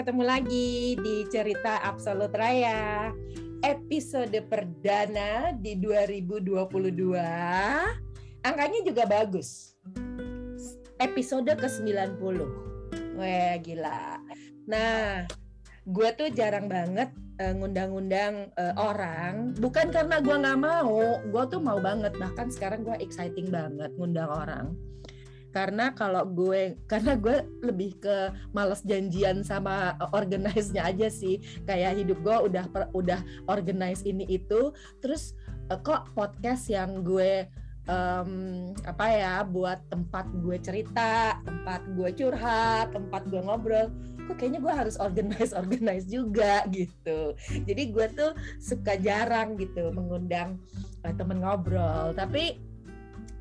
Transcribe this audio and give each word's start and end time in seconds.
ketemu 0.00 0.24
lagi 0.24 0.96
di 0.96 1.28
cerita 1.28 1.76
Absolut 1.84 2.32
Raya 2.32 3.12
episode 3.60 4.32
perdana 4.48 5.52
di 5.52 5.76
2022. 5.76 7.20
Angkanya 8.40 8.80
juga 8.80 9.04
bagus. 9.04 9.76
Episode 10.96 11.52
ke-90. 11.52 12.16
Wah, 13.12 13.60
gila. 13.60 14.16
Nah, 14.64 15.28
gue 15.84 16.08
tuh 16.16 16.32
jarang 16.32 16.72
banget 16.72 17.12
uh, 17.36 17.52
ngundang-ngundang 17.60 18.48
uh, 18.56 18.72
orang 18.80 19.52
bukan 19.60 19.92
karena 19.92 20.16
gue 20.24 20.32
nggak 20.32 20.60
mau 20.60 21.20
gue 21.24 21.44
tuh 21.48 21.60
mau 21.60 21.80
banget 21.80 22.12
bahkan 22.20 22.52
sekarang 22.52 22.84
gue 22.84 22.96
exciting 23.00 23.48
banget 23.48 23.88
ngundang 23.96 24.28
orang 24.28 24.76
karena 25.50 25.92
kalau 25.94 26.26
gue 26.26 26.74
karena 26.90 27.14
gue 27.18 27.46
lebih 27.62 27.98
ke 28.00 28.34
males 28.54 28.82
janjian 28.86 29.42
sama 29.46 29.98
organize-nya 30.14 30.86
aja 30.86 31.08
sih. 31.10 31.38
Kayak 31.66 32.00
hidup 32.02 32.18
gue 32.22 32.36
udah 32.50 32.64
udah 32.94 33.20
organize 33.50 34.02
ini 34.06 34.26
itu. 34.30 34.72
Terus 35.02 35.34
uh, 35.70 35.78
kok 35.78 36.10
podcast 36.14 36.70
yang 36.70 37.02
gue 37.02 37.46
um, 37.90 38.32
apa 38.86 39.06
ya 39.10 39.34
buat 39.46 39.82
tempat 39.90 40.26
gue 40.42 40.56
cerita 40.62 41.38
tempat 41.42 41.80
gue 41.98 42.10
curhat 42.14 42.92
tempat 42.94 43.26
gue 43.26 43.40
ngobrol 43.42 43.88
kok 44.30 44.36
kayaknya 44.38 44.60
gue 44.62 44.74
harus 44.74 44.96
organize 45.02 45.50
organize 45.60 46.06
juga 46.06 46.62
gitu. 46.70 47.34
Jadi 47.66 47.82
gue 47.90 48.06
tuh 48.14 48.30
suka 48.62 48.94
jarang 48.94 49.58
gitu 49.58 49.90
mengundang 49.90 50.62
uh, 51.02 51.14
temen 51.14 51.42
ngobrol. 51.42 52.14
Tapi 52.14 52.62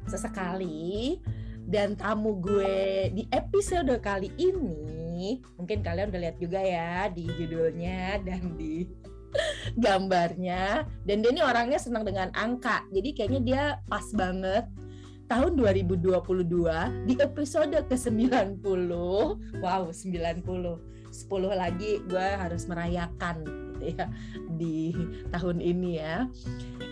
sesekali 0.10 1.22
dan 1.70 1.94
tamu 1.94 2.42
gue 2.42 3.14
di 3.14 3.30
episode 3.30 3.94
kali 4.02 4.34
ini 4.42 5.38
mungkin 5.54 5.86
kalian 5.86 6.10
udah 6.10 6.22
lihat 6.26 6.38
juga 6.42 6.58
ya 6.58 7.06
di 7.14 7.30
judulnya 7.30 8.18
dan 8.26 8.58
di 8.58 8.90
gambarnya. 9.84 10.90
Dan 11.06 11.22
dia 11.22 11.30
ini 11.30 11.42
orangnya 11.46 11.78
senang 11.78 12.02
dengan 12.02 12.34
angka. 12.34 12.86
Jadi 12.90 13.10
kayaknya 13.14 13.42
dia 13.46 13.64
pas 13.86 14.06
banget. 14.18 14.66
Tahun 15.30 15.54
2022 15.54 16.10
di 17.06 17.14
episode 17.22 17.78
ke-90 17.86 18.90
wow 19.62 19.84
90 19.94 20.42
10 20.42 20.42
lagi 21.54 22.02
gue 22.10 22.28
harus 22.34 22.66
merayakan 22.66 23.46
gitu 23.46 23.94
ya 23.94 24.10
di 24.58 24.98
tahun 25.30 25.62
ini 25.62 26.02
ya. 26.02 26.26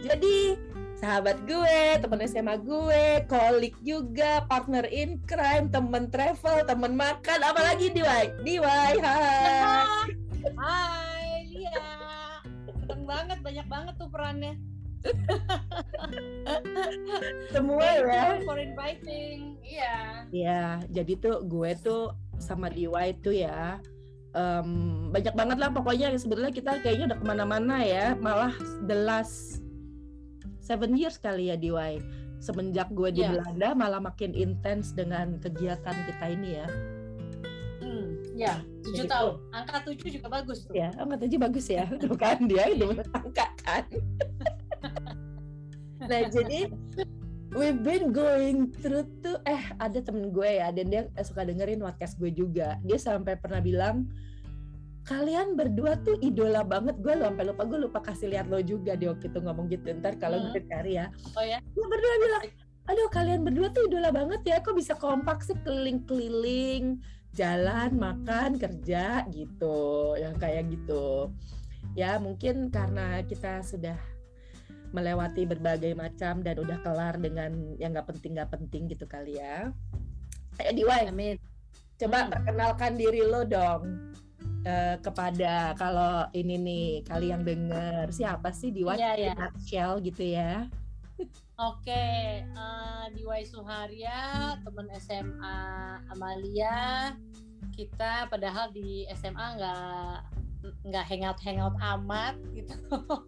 Jadi 0.05 0.53
sahabat 0.97 1.37
gue, 1.45 1.79
temen 2.01 2.19
SMA 2.25 2.57
gue, 2.65 3.21
kolik 3.29 3.77
juga, 3.85 4.41
partner 4.49 4.85
in 4.89 5.21
crime, 5.29 5.69
temen 5.69 6.09
travel, 6.09 6.65
temen 6.65 6.97
makan, 6.97 7.39
apalagi 7.45 7.93
Diwai. 7.93 8.33
Diwai, 8.41 8.97
hai. 8.97 10.09
Hai, 10.57 11.29
Lia. 11.53 11.89
Seneng 12.81 13.05
banget, 13.05 13.37
banyak 13.45 13.67
banget 13.69 13.93
tuh 14.01 14.09
perannya. 14.09 14.57
Semua 17.53 17.85
ya. 17.85 18.41
for 18.41 18.57
inviting. 18.57 19.61
Iya. 19.61 19.95
Iya, 20.33 20.65
jadi 20.89 21.13
tuh 21.21 21.45
gue 21.45 21.71
tuh 21.77 22.17
sama 22.41 22.73
Diwai 22.73 23.13
tuh 23.21 23.37
ya 23.37 23.77
um, 24.37 24.69
banyak 25.09 25.33
banget 25.33 25.57
lah 25.57 25.69
pokoknya 25.73 26.13
sebenarnya 26.17 26.53
kita 26.53 26.71
kayaknya 26.85 27.13
udah 27.13 27.17
ke 27.17 27.25
mana-mana 27.25 27.81
ya 27.81 28.13
malah 28.21 28.53
the 28.85 28.93
last 28.93 29.65
seven 30.67 30.99
years 30.99 31.15
kali 31.15 31.47
ya 31.47 31.55
di 31.55 31.71
Y. 31.71 32.03
Semenjak 32.43 32.91
gue 32.91 33.09
di 33.15 33.23
yeah. 33.23 33.31
Belanda 33.31 33.69
malah 33.73 34.01
makin 34.03 34.35
intens 34.35 34.91
dengan 34.91 35.39
kegiatan 35.39 35.95
kita 35.95 36.25
ini 36.27 36.49
ya. 36.59 36.67
Hmm, 37.81 38.07
ya, 38.35 38.53
tujuh 38.83 39.07
tahun. 39.07 39.33
Angka 39.55 39.77
tujuh 39.87 40.07
juga 40.19 40.27
bagus 40.27 40.67
tuh. 40.67 40.75
Ya, 40.75 40.91
angka 40.99 41.23
tujuh 41.23 41.39
bagus 41.39 41.65
ya. 41.71 41.87
Tuh 42.03 42.13
kan 42.19 42.43
dia 42.45 42.67
itu 42.67 42.91
angka 43.15 43.47
kan. 43.63 43.83
nah, 46.03 46.21
jadi 46.29 46.69
we've 47.55 47.81
been 47.81 48.13
going 48.13 48.69
through 48.69 49.07
tuh 49.23 49.39
eh 49.49 49.63
ada 49.81 49.97
temen 50.03 50.29
gue 50.29 50.59
ya 50.61 50.69
dan 50.69 50.85
dia 50.91 51.01
suka 51.25 51.47
dengerin 51.47 51.81
podcast 51.81 52.19
gue 52.21 52.29
juga. 52.29 52.77
Dia 52.85 52.99
sampai 53.01 53.39
pernah 53.39 53.63
bilang 53.63 54.05
kalian 55.07 55.55
berdua 55.55 55.95
tuh 56.03 56.19
idola 56.19 56.61
banget. 56.67 56.99
Gue 56.99 57.15
sampai 57.15 57.47
lupa 57.47 57.63
gue 57.63 57.79
lupa 57.79 57.99
kasih 58.03 58.27
lihat 58.35 58.51
lo 58.51 58.59
juga 58.59 58.93
di 58.99 59.07
waktu 59.07 59.31
itu 59.31 59.39
ngomong 59.39 59.71
gitu. 59.71 59.87
Ntar 59.95 60.19
kalau 60.19 60.37
hmm. 60.37 60.51
gue 60.51 60.61
cari 60.67 60.99
ya. 60.99 61.07
Oh 61.33 61.43
ya? 61.47 61.63
Lo 61.73 61.87
berdua 61.87 62.15
bilang 62.19 62.43
aduh 62.87 63.09
kalian 63.11 63.41
berdua 63.43 63.67
tuh 63.71 63.87
idola 63.87 64.11
banget 64.11 64.41
ya. 64.43 64.59
Kok 64.59 64.75
bisa 64.75 64.93
kompak 64.99 65.41
sih? 65.47 65.55
Keliling-keliling 65.63 66.99
jalan 67.31 67.91
makan 67.95 68.59
kerja 68.59 69.23
gitu. 69.31 70.19
Yang 70.19 70.35
kayak 70.43 70.63
gitu. 70.75 71.31
Ya 71.95 72.19
mungkin 72.19 72.67
karena 72.67 73.23
kita 73.23 73.63
sudah 73.63 73.95
melewati 74.91 75.43
berbagai 75.47 75.95
macam 75.95 76.39
dan 76.43 76.55
udah 76.59 76.79
kelar 76.83 77.15
dengan 77.19 77.75
yang 77.75 77.95
nggak 77.95 78.07
penting 78.11 78.35
nggak 78.35 78.51
penting 78.51 78.91
gitu 78.91 79.07
kali 79.07 79.39
ya. 79.39 79.71
Ayo 80.59 80.71
Diwai. 80.75 81.39
Coba 81.95 82.27
hmm. 82.27 82.31
perkenalkan 82.35 82.93
diri 82.99 83.23
lo 83.23 83.47
dong 83.47 84.11
uh, 84.67 84.95
kepada 84.99 85.71
kalau 85.79 86.27
ini 86.35 86.55
nih 86.59 86.87
kali 87.07 87.31
yang 87.31 87.47
denger 87.47 88.11
siapa 88.11 88.51
sih 88.51 88.75
di 88.75 88.83
yeah, 88.83 89.15
yeah. 89.15 89.35
nutshell 89.39 90.03
gitu 90.03 90.35
ya? 90.35 90.67
Oke, 91.57 91.89
okay, 91.89 92.45
uh, 92.53 93.09
eh, 93.09 93.17
Diwai 93.17 93.41
Suharya, 93.41 94.53
teman 94.61 94.85
SMA 95.01 95.57
Amalia. 96.13 97.09
Kita 97.73 98.29
padahal 98.29 98.69
di 98.69 99.09
SMA 99.17 99.57
nggak 99.57 100.17
nggak 100.85 101.05
hangout 101.09 101.39
hangout 101.41 101.73
amat 101.81 102.37
gitu. 102.53 102.77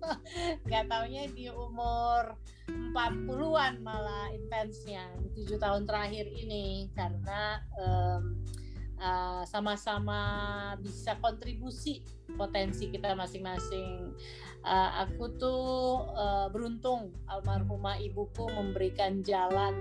nggak 0.70 0.84
taunya 0.86 1.26
di 1.34 1.50
umur 1.50 2.38
40-an 2.70 3.82
malah 3.82 4.30
intensnya 4.30 5.10
tujuh 5.34 5.58
tahun 5.58 5.90
terakhir 5.90 6.30
ini 6.30 6.94
karena 6.94 7.66
um, 7.82 8.38
eh, 9.00 9.44
sama-sama 9.48 10.22
bisa 10.84 11.16
kontribusi 11.24 12.04
potensi 12.36 12.92
kita 12.92 13.16
masing-masing. 13.16 14.14
Uh, 14.60 15.08
aku 15.08 15.40
tuh 15.40 16.04
uh, 16.20 16.52
beruntung 16.52 17.16
almarhumah 17.32 17.96
ibuku 18.04 18.44
memberikan 18.52 19.24
jalan 19.24 19.72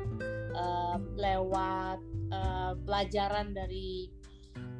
uh, 0.54 0.94
lewat 1.18 1.98
uh, 2.30 2.78
pelajaran 2.86 3.50
dari 3.50 4.06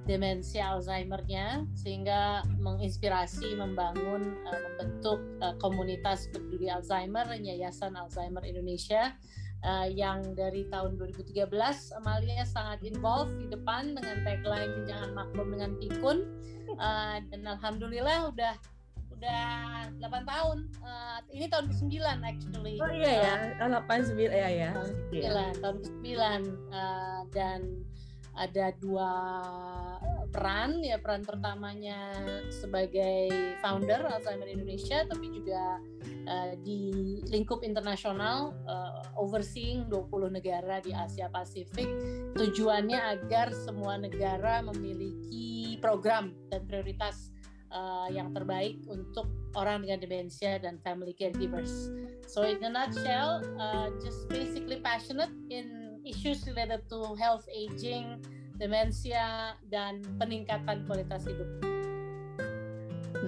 demensia 0.09 0.73
Alzheimer-nya 0.73 1.69
sehingga 1.77 2.41
menginspirasi 2.63 3.59
membangun 3.61 4.39
uh, 4.49 4.61
membentuk 4.71 5.21
uh, 5.45 5.59
komunitas 5.61 6.31
peduli 6.33 6.73
Alzheimer 6.73 7.29
Yayasan 7.35 7.99
Alzheimer 7.99 8.47
Indonesia 8.47 9.13
uh, 9.65 9.89
yang 9.91 10.23
dari 10.35 10.67
tahun 10.71 10.99
2013 11.01 11.49
Amalia 11.99 12.45
sangat 12.47 12.83
involved 12.87 13.35
di 13.39 13.47
depan 13.51 13.97
dengan 13.97 14.17
tagline 14.23 14.75
jangan 14.87 15.11
maklum 15.15 15.49
dengan 15.55 15.71
pikun. 15.79 16.19
Uh, 16.79 17.19
dan 17.33 17.43
alhamdulillah 17.49 18.31
udah 18.31 18.55
udah 19.19 19.91
8 19.99 20.31
tahun. 20.31 20.59
Uh, 20.79 21.19
ini 21.35 21.51
tahun 21.51 21.67
ke-9 21.75 21.95
actually. 22.23 22.77
Oh 22.79 22.93
iya 22.95 23.13
ya. 23.59 23.67
8 23.67 24.15
9 24.15 24.31
ya 24.31 24.49
ya 24.49 24.71
tahun 25.59 25.77
ke-9 25.83 26.07
uh, 26.71 27.21
dan 27.35 27.61
ada 28.39 28.71
dua 28.79 29.11
peran 30.31 30.79
ya 30.85 31.01
peran 31.01 31.27
pertamanya 31.27 32.15
sebagai 32.53 33.33
founder 33.59 34.07
Alzheimer 34.07 34.47
Indonesia 34.47 35.03
tapi 35.09 35.33
juga 35.33 35.83
uh, 36.29 36.53
di 36.63 37.19
lingkup 37.33 37.65
internasional 37.67 38.55
uh, 38.69 39.03
overseeing 39.19 39.89
20 39.91 40.39
negara 40.39 40.79
di 40.85 40.95
Asia 40.95 41.27
Pasifik 41.33 41.89
tujuannya 42.37 43.19
agar 43.19 43.51
semua 43.51 43.99
negara 43.99 44.61
memiliki 44.63 45.81
program 45.81 46.37
dan 46.53 46.63
prioritas 46.69 47.33
uh, 47.73 48.09
yang 48.13 48.33
terbaik 48.37 48.79
untuk 48.87 49.29
orang 49.57 49.83
dengan 49.85 49.99
demensia 50.05 50.61
dan 50.61 50.77
family 50.85 51.17
caregivers. 51.17 51.89
So 52.29 52.45
in 52.45 52.61
a 52.61 52.71
nutshell, 52.71 53.41
uh, 53.57 53.89
just 54.05 54.29
basically 54.29 54.81
passionate 54.85 55.33
in 55.49 55.88
issues 56.09 56.43
related 56.49 56.81
to 56.89 57.13
health 57.21 57.45
aging, 57.53 58.25
demensia 58.57 59.53
dan 59.69 60.01
peningkatan 60.17 60.89
kualitas 60.89 61.29
hidup. 61.29 61.47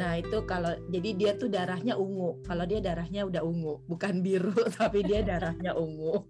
Nah 0.00 0.16
itu 0.16 0.40
kalau 0.48 0.72
jadi 0.88 1.10
dia 1.12 1.32
tuh 1.36 1.52
darahnya 1.52 1.92
ungu. 2.00 2.40
Kalau 2.48 2.64
dia 2.64 2.80
darahnya 2.80 3.28
udah 3.28 3.44
ungu, 3.44 3.84
bukan 3.84 4.24
biru 4.24 4.56
tapi 4.80 5.04
dia 5.04 5.20
darahnya 5.20 5.76
ungu. 5.76 6.24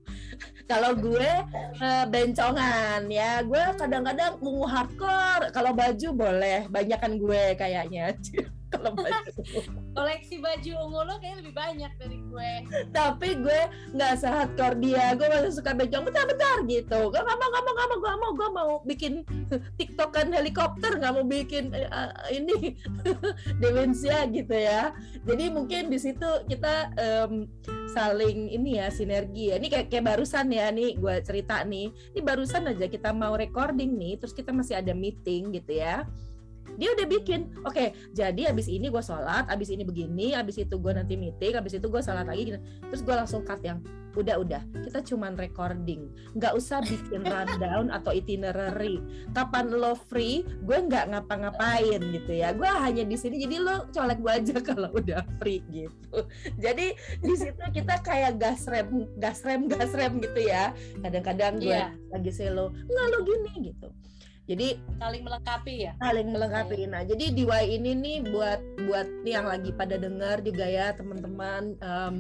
kalau 0.71 0.95
gue 0.99 1.31
uh, 1.79 2.05
bencongan 2.11 3.07
ya, 3.07 3.47
gue 3.47 3.63
kadang-kadang 3.79 4.43
ungu 4.43 4.67
hardcore. 4.67 5.55
Kalau 5.55 5.71
baju 5.71 6.09
boleh, 6.11 6.67
banyakan 6.67 7.19
gue 7.19 7.43
kayaknya. 7.55 8.11
kalau 8.71 8.95
baju 9.03 9.31
koleksi 9.99 10.39
baju 10.39 10.71
ungu 10.87 11.01
lo 11.03 11.15
kayak 11.19 11.37
lebih 11.43 11.55
banyak 11.55 11.93
dari 11.99 12.19
gue. 12.23 12.53
Tapi 12.95 13.29
gue 13.43 13.61
nggak 13.95 14.15
sehat 14.17 14.55
dia. 14.79 15.13
Gue 15.19 15.27
masih 15.27 15.53
suka 15.59 15.75
bejong 15.75 16.07
bentar 16.07 16.25
bentar 16.25 16.57
gitu. 16.65 17.01
Gue 17.11 17.21
nggak 17.21 17.37
mau 17.37 17.49
nggak 17.51 17.65
mau 17.67 17.75
nggak 17.75 17.89
mau 17.89 17.99
gue 17.99 18.15
mau. 18.15 18.31
Gue 18.41 18.49
mau 18.55 18.71
bikin 18.87 19.13
tiktokan 19.79 20.31
helikopter 20.31 20.97
nggak 20.97 21.13
mau 21.13 21.27
bikin 21.27 21.75
uh, 21.75 22.15
ini 22.31 22.79
demensia 23.63 24.25
gitu 24.31 24.55
ya. 24.55 24.95
Jadi 25.27 25.45
mungkin 25.51 25.91
di 25.91 25.99
situ 25.99 26.47
kita 26.47 26.95
um, 26.97 27.51
saling 27.91 28.55
ini 28.55 28.79
ya 28.79 28.89
sinergi 28.89 29.51
ya. 29.51 29.59
Ini 29.59 29.67
kayak 29.67 29.87
kayak 29.91 30.05
barusan 30.15 30.47
ya 30.55 30.71
nih 30.71 30.95
gue 30.95 31.15
cerita 31.27 31.67
nih. 31.67 31.91
Ini 32.15 32.21
barusan 32.23 32.71
aja 32.71 32.87
kita 32.87 33.11
mau 33.11 33.35
recording 33.35 33.99
nih 33.99 34.15
terus 34.23 34.33
kita 34.33 34.55
masih 34.55 34.79
ada 34.79 34.95
meeting 34.95 35.51
gitu 35.51 35.83
ya 35.83 36.07
dia 36.81 36.97
udah 36.97 37.07
bikin 37.07 37.53
oke 37.63 37.77
okay, 37.77 37.93
jadi 38.17 38.51
abis 38.57 38.73
ini 38.73 38.89
gue 38.89 39.03
sholat 39.05 39.45
abis 39.53 39.69
ini 39.69 39.85
begini 39.85 40.33
abis 40.33 40.65
itu 40.65 40.81
gue 40.81 40.93
nanti 40.97 41.15
meeting 41.21 41.55
abis 41.61 41.77
itu 41.77 41.87
gue 41.93 42.01
sholat 42.01 42.25
lagi 42.25 42.57
gitu. 42.57 42.59
terus 42.89 43.05
gue 43.05 43.15
langsung 43.15 43.45
cut 43.45 43.61
yang 43.61 43.85
udah 44.19 44.43
udah 44.43 44.63
kita 44.83 44.99
cuman 45.07 45.39
recording. 45.39 46.11
Nggak 46.35 46.53
usah 46.59 46.83
bikin 46.83 47.23
rundown 47.23 47.95
atau 47.95 48.11
itinerary. 48.11 48.99
Kapan 49.31 49.71
lo 49.71 49.95
free 49.95 50.43
gue 50.67 50.79
nggak 50.91 51.15
ngapa-ngapain 51.15 52.01
gitu 52.01 52.33
ya. 52.35 52.51
Gue 52.51 52.67
hanya 52.67 53.07
di 53.07 53.15
sini 53.15 53.39
jadi 53.39 53.63
lo 53.63 53.87
colek 53.95 54.19
gue 54.19 54.33
aja 54.33 54.57
kalau 54.75 54.91
udah 54.95 55.23
free 55.39 55.63
gitu. 55.71 56.27
Jadi 56.59 56.97
di 57.23 57.35
situ 57.39 57.63
kita 57.71 58.03
kayak 58.03 58.41
gas 58.41 58.67
rem 58.67 59.07
gas 59.19 59.47
rem 59.47 59.71
gas 59.71 59.95
rem 59.95 60.19
gitu 60.19 60.41
ya. 60.43 60.75
Kadang-kadang 60.99 61.63
gue 61.63 61.71
yeah. 61.71 61.95
lagi 62.11 62.33
selo 62.35 62.75
nggak 62.75 63.07
lo 63.15 63.19
gini 63.23 63.53
gitu 63.71 63.89
jadi 64.49 64.79
saling 64.99 65.23
melengkapi 65.23 65.75
ya. 65.89 65.93
Saling 66.01 66.29
melengkapi. 66.33 66.89
Nah, 66.89 67.03
jadi 67.07 67.25
di 67.33 67.45
Y 67.47 67.65
ini 67.77 67.93
nih 67.95 68.19
buat 68.33 68.61
buat 68.89 69.09
nih 69.23 69.33
yang 69.39 69.47
lagi 69.47 69.71
pada 69.75 69.97
dengar 70.01 70.43
juga 70.43 70.67
ya 70.67 70.93
teman-teman. 70.97 71.77
Um, 71.81 72.15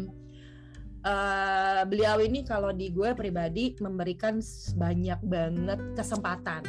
uh, 1.05 1.83
beliau 1.89 2.21
ini 2.21 2.45
kalau 2.45 2.71
di 2.71 2.93
gue 2.93 3.13
pribadi 3.17 3.77
memberikan 3.81 4.39
banyak 4.77 5.21
banget 5.25 5.81
kesempatan 5.97 6.63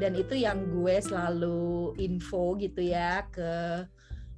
dan 0.00 0.12
itu 0.18 0.34
yang 0.34 0.66
gue 0.66 0.98
selalu 0.98 1.94
info 2.02 2.58
gitu 2.58 2.82
ya 2.82 3.22
ke 3.30 3.86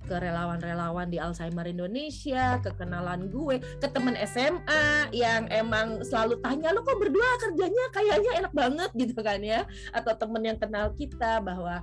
ke 0.05 0.17
relawan-relawan 0.21 1.09
di 1.09 1.19
Alzheimer 1.19 1.65
Indonesia, 1.65 2.61
ke 2.61 2.71
kenalan 2.77 3.33
gue, 3.33 3.61
ke 3.81 3.89
temen 3.89 4.15
SMA 4.29 5.11
yang 5.17 5.49
emang 5.49 6.05
selalu 6.05 6.39
tanya 6.45 6.71
lo 6.71 6.85
kok 6.85 7.01
berdua 7.01 7.29
kerjanya 7.41 7.85
kayaknya 7.91 8.33
enak 8.45 8.53
banget 8.53 8.91
gitu 9.03 9.19
kan 9.25 9.41
ya, 9.41 9.65
atau 9.91 10.12
temen 10.15 10.43
yang 10.45 10.59
kenal 10.61 10.93
kita 10.93 11.41
bahwa 11.41 11.83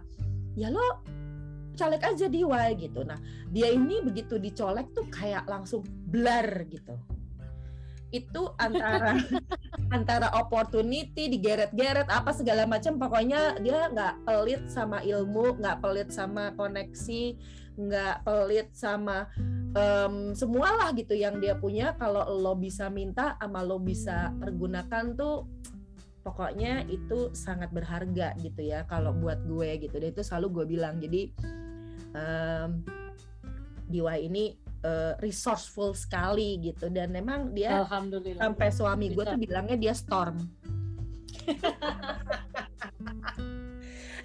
ya 0.54 0.70
lo 0.70 1.04
colek 1.76 2.04
aja 2.06 2.30
di 2.30 2.46
Y 2.46 2.70
gitu. 2.78 3.02
Nah 3.02 3.18
dia 3.50 3.74
ini 3.74 4.00
begitu 4.06 4.38
dicolek 4.38 4.94
tuh 4.94 5.10
kayak 5.10 5.50
langsung 5.50 5.82
blur 6.08 6.68
gitu 6.70 6.96
itu 8.12 8.44
antara 8.60 9.16
antara 9.96 10.28
opportunity 10.36 11.32
digeret-geret 11.32 12.12
apa 12.12 12.36
segala 12.36 12.68
macam 12.68 13.00
pokoknya 13.00 13.58
dia 13.64 13.88
nggak 13.88 14.28
pelit 14.28 14.62
sama 14.68 15.00
ilmu 15.00 15.56
nggak 15.64 15.80
pelit 15.80 16.12
sama 16.12 16.52
koneksi 16.60 17.40
nggak 17.88 18.28
pelit 18.28 18.68
sama 18.76 19.32
um, 19.74 20.36
semualah 20.36 20.92
gitu 20.94 21.18
yang 21.18 21.42
dia 21.42 21.58
punya. 21.58 21.98
Kalau 21.98 22.28
lo 22.28 22.54
bisa 22.58 22.90
minta 22.92 23.38
sama 23.40 23.64
lo 23.64 23.80
bisa 23.82 24.34
pergunakan 24.38 25.16
tuh 25.16 25.48
pokoknya 26.22 26.86
itu 26.86 27.34
sangat 27.34 27.74
berharga 27.74 28.38
gitu 28.38 28.62
ya 28.62 28.86
kalau 28.86 29.16
buat 29.16 29.42
gue 29.46 29.88
gitu. 29.88 29.96
Dan 29.98 30.14
itu 30.14 30.22
selalu 30.22 30.62
gue 30.62 30.66
bilang. 30.78 31.02
Jadi 31.02 31.34
um, 32.14 32.86
Diwa 33.92 34.16
ini 34.16 34.56
uh, 34.88 35.20
resourceful 35.20 35.92
sekali 35.98 36.62
gitu. 36.64 36.88
Dan 36.88 37.12
memang 37.12 37.52
dia 37.52 37.84
sampai 38.40 38.70
suami 38.72 39.12
gue 39.12 39.26
tuh 39.26 39.40
bilangnya 39.40 39.76
dia 39.76 39.94
storm. 39.98 40.40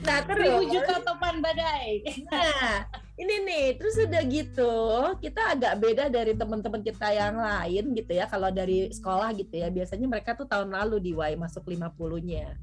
nah 0.06 0.20
terus 0.22 0.62
juta 0.70 0.94
topan 1.02 1.42
badai. 1.42 2.06
nah 2.30 2.86
ini 3.18 3.34
nih 3.42 3.66
terus 3.74 3.98
udah 3.98 4.22
gitu 4.28 4.74
kita 5.18 5.56
agak 5.56 5.74
beda 5.82 6.04
dari 6.12 6.32
teman-teman 6.38 6.84
kita 6.84 7.10
yang 7.10 7.36
lain 7.40 7.84
gitu 7.96 8.12
ya 8.14 8.30
kalau 8.30 8.52
dari 8.54 8.92
sekolah 8.92 9.34
gitu 9.34 9.56
ya 9.56 9.68
biasanya 9.72 10.06
mereka 10.06 10.38
tuh 10.38 10.46
tahun 10.46 10.70
lalu 10.70 11.02
di 11.02 11.12
Y 11.16 11.34
masuk 11.34 11.66
50-nya. 11.66 12.54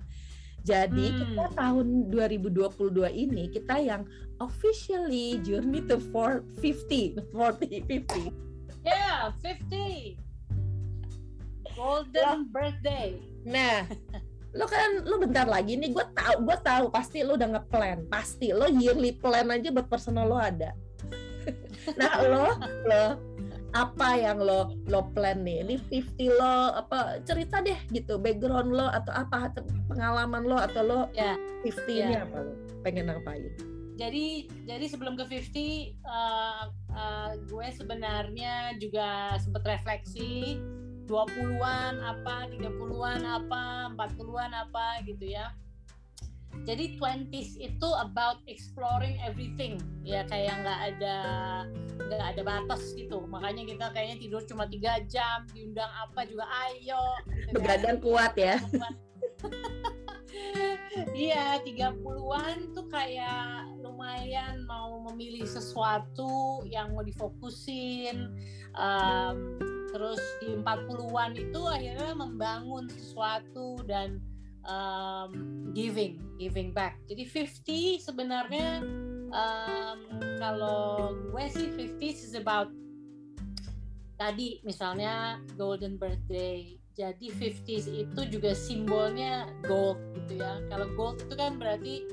Jadi 0.64 1.12
hmm. 1.12 1.18
kita 1.20 1.46
tahun 1.60 2.08
2022 2.08 2.96
ini 3.12 3.52
kita 3.52 3.84
yang 3.84 4.08
officially 4.40 5.36
journey 5.44 5.84
to 5.84 6.00
450, 6.00 7.36
40, 7.36 7.84
50. 7.84 8.32
Yeah, 8.88 9.36
50. 9.44 10.16
Golden 11.76 12.48
birthday. 12.48 13.20
Nah, 13.44 13.92
lo 14.54 14.66
kan 14.70 15.02
lo 15.02 15.18
bentar 15.18 15.50
lagi 15.50 15.74
nih 15.74 15.90
gue 15.90 16.06
tahu 16.14 16.46
gue 16.46 16.58
tahu 16.62 16.94
pasti 16.94 17.26
lo 17.26 17.34
udah 17.34 17.58
ngeplan 17.58 18.06
pasti 18.06 18.54
lo 18.54 18.70
yearly 18.70 19.18
plan 19.18 19.50
aja 19.50 19.74
buat 19.74 19.90
personal 19.90 20.30
lo 20.30 20.38
ada. 20.38 20.74
Nah 22.00 22.16
lo 22.24 22.56
lo 22.88 23.06
apa 23.74 24.10
yang 24.16 24.38
lo 24.38 24.78
lo 24.86 25.10
plan 25.12 25.42
nih? 25.42 25.66
Ini 25.66 25.76
50 25.90 26.40
lo 26.40 26.78
apa 26.78 27.18
cerita 27.26 27.60
deh 27.60 27.76
gitu 27.90 28.22
background 28.22 28.70
lo 28.70 28.88
atau 28.88 29.12
apa 29.12 29.52
pengalaman 29.90 30.46
lo 30.46 30.58
atau 30.62 30.82
lo 30.86 31.00
ya. 31.18 31.34
50 31.66 31.90
ya. 31.90 32.06
ini 32.08 32.16
apa 32.22 32.38
lo 32.46 32.54
pengen 32.86 33.10
ngapain? 33.10 33.50
Jadi 33.98 34.50
jadi 34.70 34.86
sebelum 34.86 35.18
ke 35.18 35.26
50 35.26 35.98
uh, 36.06 36.66
uh, 36.94 37.32
gue 37.50 37.68
sebenarnya 37.74 38.78
juga 38.78 39.38
sempat 39.42 39.66
refleksi 39.66 40.62
20-an 41.08 42.00
apa 42.00 42.48
30-an 42.52 43.22
apa 43.28 43.64
40-an 43.96 44.52
apa 44.54 45.04
gitu 45.08 45.26
ya 45.28 45.52
jadi 46.64 46.96
20s 47.02 47.58
itu 47.58 47.90
about 47.98 48.38
exploring 48.46 49.18
everything 49.26 49.82
ya 50.06 50.22
kayak 50.30 50.54
nggak 50.62 50.80
ada 50.94 51.18
nggak 51.98 52.30
ada 52.38 52.42
batas 52.46 52.94
gitu 52.94 53.26
makanya 53.26 53.66
kita 53.66 53.86
kayaknya 53.90 54.18
tidur 54.22 54.42
cuma 54.46 54.70
tiga 54.70 55.02
jam 55.10 55.44
diundang 55.52 55.90
apa 55.90 56.30
juga 56.30 56.46
ayo 56.70 57.04
gitu 57.50 57.58
begadang 57.58 57.98
kan. 58.00 58.06
kuat 58.06 58.34
ya 58.38 58.56
Iya, 61.14 61.62
30-an 61.62 62.74
tuh 62.74 62.86
kayak 62.90 63.70
lumayan 63.82 64.66
mau 64.66 65.02
memilih 65.10 65.46
sesuatu 65.46 66.62
yang 66.70 66.94
mau 66.94 67.06
difokusin. 67.06 68.34
Um, 68.74 69.58
terus 69.94 70.18
di 70.42 70.58
40-an 70.58 71.38
itu 71.38 71.62
akhirnya 71.70 72.18
membangun 72.18 72.90
sesuatu 72.90 73.78
dan 73.86 74.18
um, 74.66 75.70
giving, 75.78 76.18
giving 76.42 76.74
back. 76.74 76.98
Jadi 77.06 77.30
50 77.30 78.02
sebenarnya 78.02 78.82
um, 79.30 80.00
kalau 80.42 81.14
gue 81.30 81.46
sih 81.54 81.70
50 81.70 82.02
is 82.02 82.34
about 82.34 82.74
tadi 84.18 84.66
misalnya 84.66 85.38
golden 85.60 86.02
birthday. 86.02 86.78
Jadi 86.94 87.34
50s 87.34 87.90
itu 87.90 88.22
juga 88.30 88.54
simbolnya 88.54 89.50
gold 89.66 89.98
gitu 90.14 90.42
ya. 90.42 90.62
Kalau 90.70 90.88
gold 90.94 91.26
itu 91.26 91.34
kan 91.34 91.58
berarti 91.58 92.06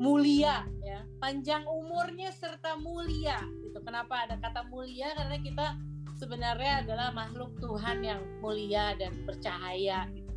mulia 0.00 0.64
ya, 0.80 1.04
panjang 1.20 1.68
umurnya 1.68 2.32
serta 2.32 2.80
mulia 2.80 3.36
gitu. 3.60 3.76
Kenapa 3.84 4.24
ada 4.24 4.40
kata 4.40 4.64
mulia? 4.72 5.12
Karena 5.12 5.36
kita 5.36 5.66
sebenarnya 6.16 6.84
adalah 6.84 7.14
makhluk 7.14 7.54
Tuhan 7.60 8.04
yang 8.04 8.20
mulia 8.40 8.96
dan 8.96 9.12
bercahaya 9.24 10.08
gitu. 10.12 10.32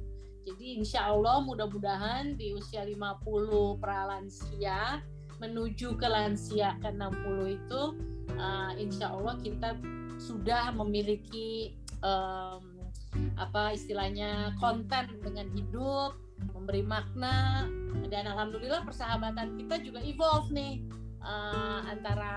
Jadi 0.46 0.65
insya 0.77 1.10
Allah 1.10 1.41
mudah-mudahan 1.41 2.38
di 2.38 2.53
usia 2.53 2.86
50 2.86 3.82
pralansia 3.82 5.01
menuju 5.41 5.98
ke 5.98 6.08
lansia 6.08 6.77
ke 6.79 6.94
60 6.94 7.58
itu 7.58 7.82
uh, 8.38 8.72
insya 8.77 9.12
Allah 9.12 9.36
kita 9.41 9.75
sudah 10.15 10.72
memiliki 10.72 11.75
um, 12.00 12.62
apa 13.36 13.75
istilahnya 13.75 14.55
konten 14.60 15.12
dengan 15.24 15.48
hidup 15.55 16.15
memberi 16.51 16.84
makna 16.84 17.67
dan 18.12 18.27
alhamdulillah 18.27 18.84
persahabatan 18.84 19.55
kita 19.55 19.79
juga 19.79 20.03
evolve 20.03 20.51
nih 20.51 20.84
uh, 21.24 21.79
antara 21.88 22.36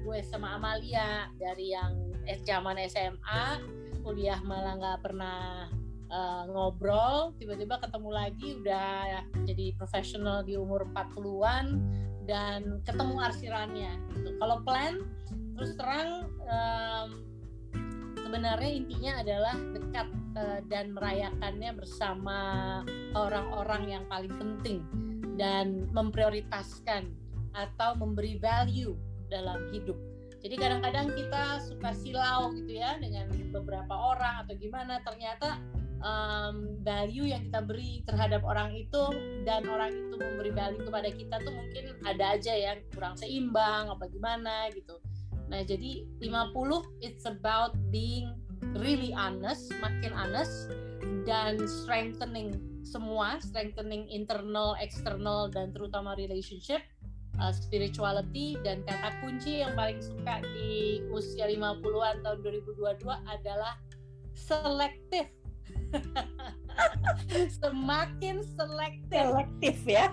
gue 0.00 0.18
sama 0.24 0.56
Amalia 0.56 1.28
dari 1.36 1.72
yang 1.76 2.15
zaman 2.46 2.78
SMA 2.90 3.62
kuliah 4.06 4.38
malah 4.46 4.78
nggak 4.78 5.00
pernah 5.02 5.66
uh, 6.10 6.42
ngobrol 6.46 7.34
tiba-tiba 7.38 7.82
ketemu 7.82 8.10
lagi 8.14 8.48
udah 8.62 9.22
jadi 9.42 9.74
profesional 9.74 10.46
di 10.46 10.54
umur 10.54 10.86
40-an 10.94 11.82
dan 12.26 12.82
ketemu 12.82 13.14
arsirannya 13.22 13.92
gitu. 14.14 14.30
Kalau 14.38 14.62
plan 14.66 15.02
terus 15.56 15.72
terang 15.78 16.30
um, 16.46 17.08
sebenarnya 18.20 18.70
intinya 18.70 19.12
adalah 19.22 19.54
dekat 19.74 20.08
uh, 20.34 20.60
dan 20.66 20.92
merayakannya 20.92 21.70
bersama 21.78 22.38
orang-orang 23.14 23.98
yang 23.98 24.04
paling 24.10 24.34
penting 24.34 24.82
dan 25.38 25.86
memprioritaskan 25.94 27.14
atau 27.56 27.96
memberi 27.96 28.36
value 28.36 28.98
dalam 29.30 29.70
hidup. 29.72 29.96
Jadi 30.46 30.62
kadang-kadang 30.62 31.10
kita 31.10 31.58
suka 31.58 31.90
silau 31.90 32.54
gitu 32.54 32.78
ya 32.78 33.02
dengan 33.02 33.26
beberapa 33.50 33.90
orang 33.90 34.46
atau 34.46 34.54
gimana 34.54 35.02
ternyata 35.02 35.58
um, 36.06 36.78
value 36.86 37.26
yang 37.34 37.42
kita 37.50 37.66
beri 37.66 38.06
terhadap 38.06 38.46
orang 38.46 38.70
itu 38.70 39.10
dan 39.42 39.66
orang 39.66 39.90
itu 39.90 40.14
memberi 40.14 40.54
value 40.54 40.86
kepada 40.86 41.10
kita 41.10 41.36
tuh 41.42 41.50
mungkin 41.50 41.84
ada 42.06 42.38
aja 42.38 42.54
yang 42.54 42.78
kurang 42.94 43.18
seimbang 43.18 43.90
apa 43.90 44.06
gimana 44.06 44.70
gitu. 44.70 45.02
Nah, 45.50 45.66
jadi 45.66 46.06
50 46.22 47.02
it's 47.02 47.26
about 47.26 47.74
being 47.90 48.30
really 48.78 49.10
honest, 49.18 49.74
makin 49.82 50.14
honest 50.14 50.70
dan 51.26 51.58
strengthening 51.66 52.54
semua, 52.86 53.42
strengthening 53.42 54.06
internal, 54.14 54.78
external 54.78 55.50
dan 55.50 55.74
terutama 55.74 56.14
relationship 56.14 56.86
uh, 57.40 57.52
spirituality 57.52 58.56
dan 58.64 58.82
kata 58.84 59.12
kunci 59.20 59.62
yang 59.64 59.72
paling 59.76 60.00
suka 60.00 60.40
di 60.56 61.02
usia 61.12 61.48
50-an 61.48 62.22
tahun 62.24 62.38
2022 62.44 63.04
adalah 63.28 63.74
selektif. 64.36 65.26
Semakin 67.62 68.44
selektif. 68.44 69.24
Selektif 69.32 69.76
ya. 69.88 70.06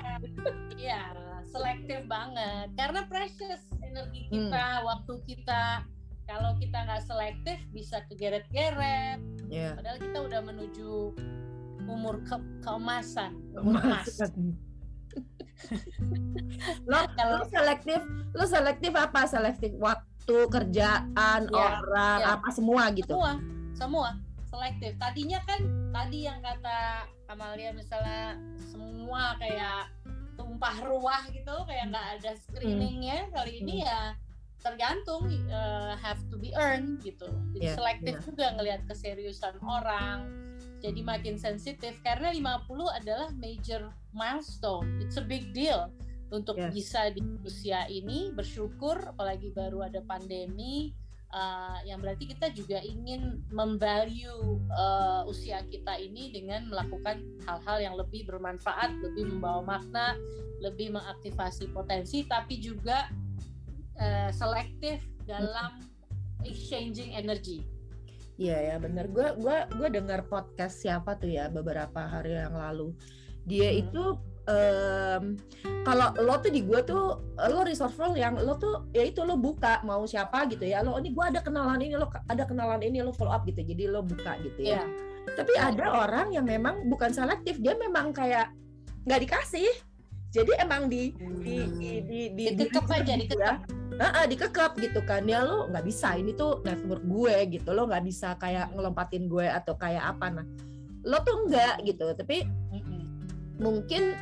Iya, 0.79 1.03
selektif 1.47 2.07
banget. 2.07 2.71
Karena 2.79 3.05
precious 3.07 3.61
energi 3.83 4.27
hmm. 4.27 4.31
kita, 4.49 4.65
hmm. 4.79 4.85
waktu 4.87 5.13
kita. 5.27 5.65
Kalau 6.23 6.55
kita 6.55 6.87
nggak 6.87 7.03
selektif 7.03 7.59
bisa 7.75 7.99
kegeret-geret. 8.07 9.19
Yeah. 9.51 9.75
Padahal 9.75 9.99
kita 9.99 10.17
udah 10.23 10.41
menuju 10.47 11.11
umur 11.83 12.23
ke 12.23 12.39
keemasan, 12.63 13.35
umur 13.59 13.83
emas 13.83 14.15
lo 16.89 17.00
kalau 17.15 17.41
lo 17.41 17.46
selektif 17.50 18.00
lo 18.34 18.46
selektif 18.46 18.91
apa 18.96 19.25
selektif 19.25 19.72
waktu 19.79 20.38
kerjaan 20.51 21.41
ya, 21.48 21.58
orang 21.79 22.20
ya. 22.22 22.36
apa 22.39 22.50
semua 22.51 22.84
gitu 22.96 23.13
semua 23.15 23.34
semua 23.74 24.10
selektif 24.48 24.93
tadinya 25.01 25.41
kan 25.50 25.62
tadi 25.89 26.29
yang 26.29 26.39
kata 26.39 27.10
Amalia 27.25 27.74
misalnya 27.74 28.38
semua 28.70 29.34
kayak 29.41 29.89
tumpah 30.38 30.77
ruah 30.86 31.24
gitu 31.34 31.55
kayak 31.65 31.89
nggak 31.89 32.08
ada 32.20 32.32
screeningnya 32.38 33.25
hmm. 33.25 33.32
kali 33.34 33.51
ini 33.65 33.75
hmm. 33.82 33.86
ya 33.89 34.01
tergantung 34.63 35.27
uh, 35.51 35.93
have 36.00 36.24
to 36.32 36.39
be 36.39 36.55
earned 36.55 37.01
gitu 37.03 37.27
jadi 37.51 37.74
yeah, 37.74 37.75
selektif 37.75 38.15
yeah. 38.15 38.24
juga 38.24 38.46
ngelihat 38.55 38.82
keseriusan 38.88 39.60
orang 39.60 40.24
jadi 40.83 40.99
makin 40.99 41.39
sensitif 41.39 41.95
karena 42.03 42.35
50 42.35 42.99
adalah 42.99 43.31
major 43.39 43.87
milestone. 44.11 44.99
It's 44.99 45.15
a 45.15 45.23
big 45.23 45.55
deal 45.55 45.87
untuk 46.35 46.59
yes. 46.59 46.75
bisa 46.75 47.01
di 47.15 47.23
usia 47.47 47.87
ini 47.87 48.35
bersyukur 48.35 48.99
apalagi 49.15 49.55
baru 49.55 49.87
ada 49.87 50.03
pandemi 50.03 50.91
uh, 51.31 51.79
yang 51.87 52.03
berarti 52.03 52.35
kita 52.35 52.51
juga 52.51 52.83
ingin 52.83 53.39
memvalue 53.47 54.59
uh, 54.75 55.23
usia 55.23 55.63
kita 55.71 55.95
ini 55.95 56.35
dengan 56.35 56.67
melakukan 56.67 57.23
hal-hal 57.47 57.77
yang 57.79 57.95
lebih 57.95 58.27
bermanfaat, 58.27 58.91
lebih 58.99 59.31
membawa 59.31 59.63
makna, 59.77 60.19
lebih 60.59 60.91
mengaktifasi 60.91 61.71
potensi 61.71 62.27
tapi 62.27 62.59
juga 62.59 63.07
uh, 64.03 64.29
selektif 64.35 64.99
dalam 65.23 65.79
exchanging 66.43 67.15
energy 67.15 67.63
Iya 68.37 68.57
ya 68.73 68.75
bener. 68.81 69.05
Gue 69.13 69.27
gua 69.37 69.69
gue 69.69 69.87
dengar 69.93 70.25
podcast 70.25 70.81
siapa 70.81 71.17
tuh 71.21 71.29
ya 71.29 71.49
beberapa 71.53 72.01
hari 72.01 72.33
yang 72.33 72.57
lalu. 72.57 72.93
Dia 73.45 73.69
hmm. 73.69 73.81
itu 73.85 74.03
um, 74.49 75.23
kalau 75.85 76.09
lo 76.17 76.41
tuh 76.41 76.49
di 76.49 76.65
gue 76.65 76.79
tuh 76.81 77.21
lo 77.37 77.61
resourceful 77.61 78.17
yang 78.17 78.39
lo 78.39 78.57
tuh 78.57 78.89
ya 78.95 79.05
itu 79.05 79.21
lo 79.21 79.37
buka 79.37 79.85
mau 79.85 80.01
siapa 80.09 80.49
gitu 80.49 80.65
ya. 80.65 80.81
Lo 80.81 80.97
ini 80.97 81.13
gue 81.13 81.25
ada 81.25 81.45
kenalan 81.45 81.77
ini 81.77 81.93
lo 81.93 82.09
ada 82.09 82.43
kenalan 82.49 82.81
ini 82.81 83.05
lo 83.05 83.13
follow 83.13 83.33
up 83.33 83.45
gitu. 83.45 83.61
Jadi 83.61 83.85
lo 83.85 84.01
buka 84.01 84.41
gitu 84.41 84.65
ya. 84.65 84.81
Yeah. 84.81 84.85
Tapi 85.37 85.53
ada 85.55 86.03
orang 86.09 86.33
yang 86.33 86.49
memang 86.49 86.89
bukan 86.89 87.13
selektif. 87.13 87.61
Dia 87.61 87.77
memang 87.77 88.11
kayak 88.11 88.49
nggak 89.05 89.29
dikasih. 89.29 89.69
Jadi 90.33 90.49
emang 90.57 90.89
di 90.89 91.13
di 91.45 91.69
di 91.77 91.91
di, 92.01 92.21
di, 92.33 92.45
di, 92.49 92.49
di, 92.57 92.65
di 92.65 92.89
aja 92.89 93.13
dikekep. 93.13 93.37
Ya 93.37 93.82
uh, 94.00 94.13
uh, 94.23 94.25
dikekep 94.25 94.71
gitu 94.79 95.00
kan. 95.05 95.25
Ya 95.27 95.43
lo 95.43 95.69
nggak 95.69 95.85
bisa 95.85 96.15
ini 96.17 96.33
tuh 96.33 96.62
network 96.65 97.03
gue 97.03 97.35
gitu. 97.59 97.69
Lo 97.73 97.89
nggak 97.89 98.03
bisa 98.05 98.35
kayak 98.39 98.73
ngelompatin 98.73 99.27
gue 99.27 99.47
atau 99.47 99.73
kayak 99.77 100.17
apa. 100.17 100.41
Nah 100.41 100.45
lo 101.03 101.17
tuh 101.21 101.45
enggak 101.45 101.83
gitu. 101.83 102.05
Tapi 102.15 102.47
mungkin 103.59 104.15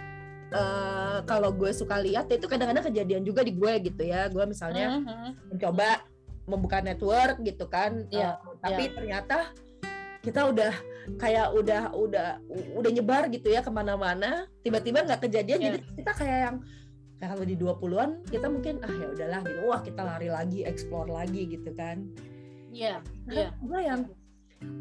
uh, 0.52 1.24
kalau 1.24 1.54
gue 1.56 1.72
suka 1.72 1.98
lihat 2.02 2.28
itu 2.30 2.46
kadang-kadang 2.46 2.92
kejadian 2.92 3.24
juga 3.24 3.42
di 3.46 3.54
gue 3.56 3.74
gitu 3.92 4.04
ya. 4.04 4.28
Gue 4.28 4.44
misalnya 4.50 5.00
uh-huh. 5.02 5.32
mencoba 5.54 6.04
membuka 6.50 6.84
network 6.84 7.40
gitu 7.46 7.70
kan. 7.70 8.06
Yeah, 8.10 8.38
uh, 8.42 8.58
tapi 8.60 8.90
yeah. 8.90 8.96
ternyata 8.98 9.38
kita 10.22 10.54
udah 10.54 10.74
kayak 11.18 11.50
udah 11.58 11.84
udah 11.98 12.30
udah 12.78 12.92
nyebar 12.94 13.26
gitu 13.34 13.50
ya 13.50 13.66
ke 13.66 13.72
mana-mana. 13.74 14.46
Tiba-tiba 14.62 15.06
nggak 15.06 15.22
kejadian. 15.30 15.60
Yeah. 15.60 15.66
jadi 15.74 15.80
kita 15.98 16.12
kayak 16.18 16.40
yang 16.50 16.58
Nah 17.22 17.28
kalau 17.38 17.46
di 17.46 17.54
20-an 17.54 18.26
kita 18.26 18.50
mungkin 18.50 18.82
ah 18.82 18.90
ya 18.90 19.08
udahlah 19.14 19.42
gitu. 19.46 19.60
Wah, 19.70 19.82
kita 19.86 20.02
lari 20.02 20.28
lagi, 20.34 20.66
explore 20.66 21.08
lagi 21.08 21.46
gitu 21.46 21.70
kan. 21.78 22.02
Iya, 22.74 22.98
yeah, 22.98 23.30
iya. 23.30 23.40
Yeah. 23.46 23.52
Gue 23.62 23.80
yang 23.86 24.02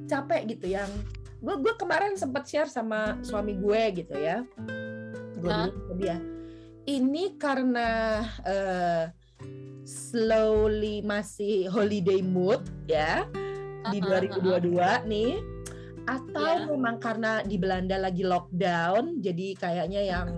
capek 0.09 0.42
gitu 0.56 0.66
yang 0.73 0.88
gue 1.40 1.54
gue 1.61 1.75
kemarin 1.76 2.16
sempat 2.16 2.49
share 2.49 2.68
sama 2.68 3.20
suami 3.20 3.61
gue 3.61 3.82
gitu 4.04 4.16
ya. 4.16 4.40
Gue 5.37 5.52
huh? 5.52 5.68
dia. 6.00 6.16
Ini 6.88 7.37
karena 7.37 8.25
uh, 8.40 9.04
slowly 9.85 11.04
masih 11.04 11.68
holiday 11.68 12.25
mood 12.25 12.64
ya 12.88 13.28
di 13.92 14.00
2022 14.00 14.80
nih 15.09 15.40
atau 16.09 16.49
yeah. 16.56 16.66
memang 16.68 16.97
karena 16.97 17.40
di 17.44 17.56
Belanda 17.61 17.97
lagi 18.00 18.25
lockdown 18.25 19.20
jadi 19.20 19.47
kayaknya 19.56 20.02
yang 20.09 20.28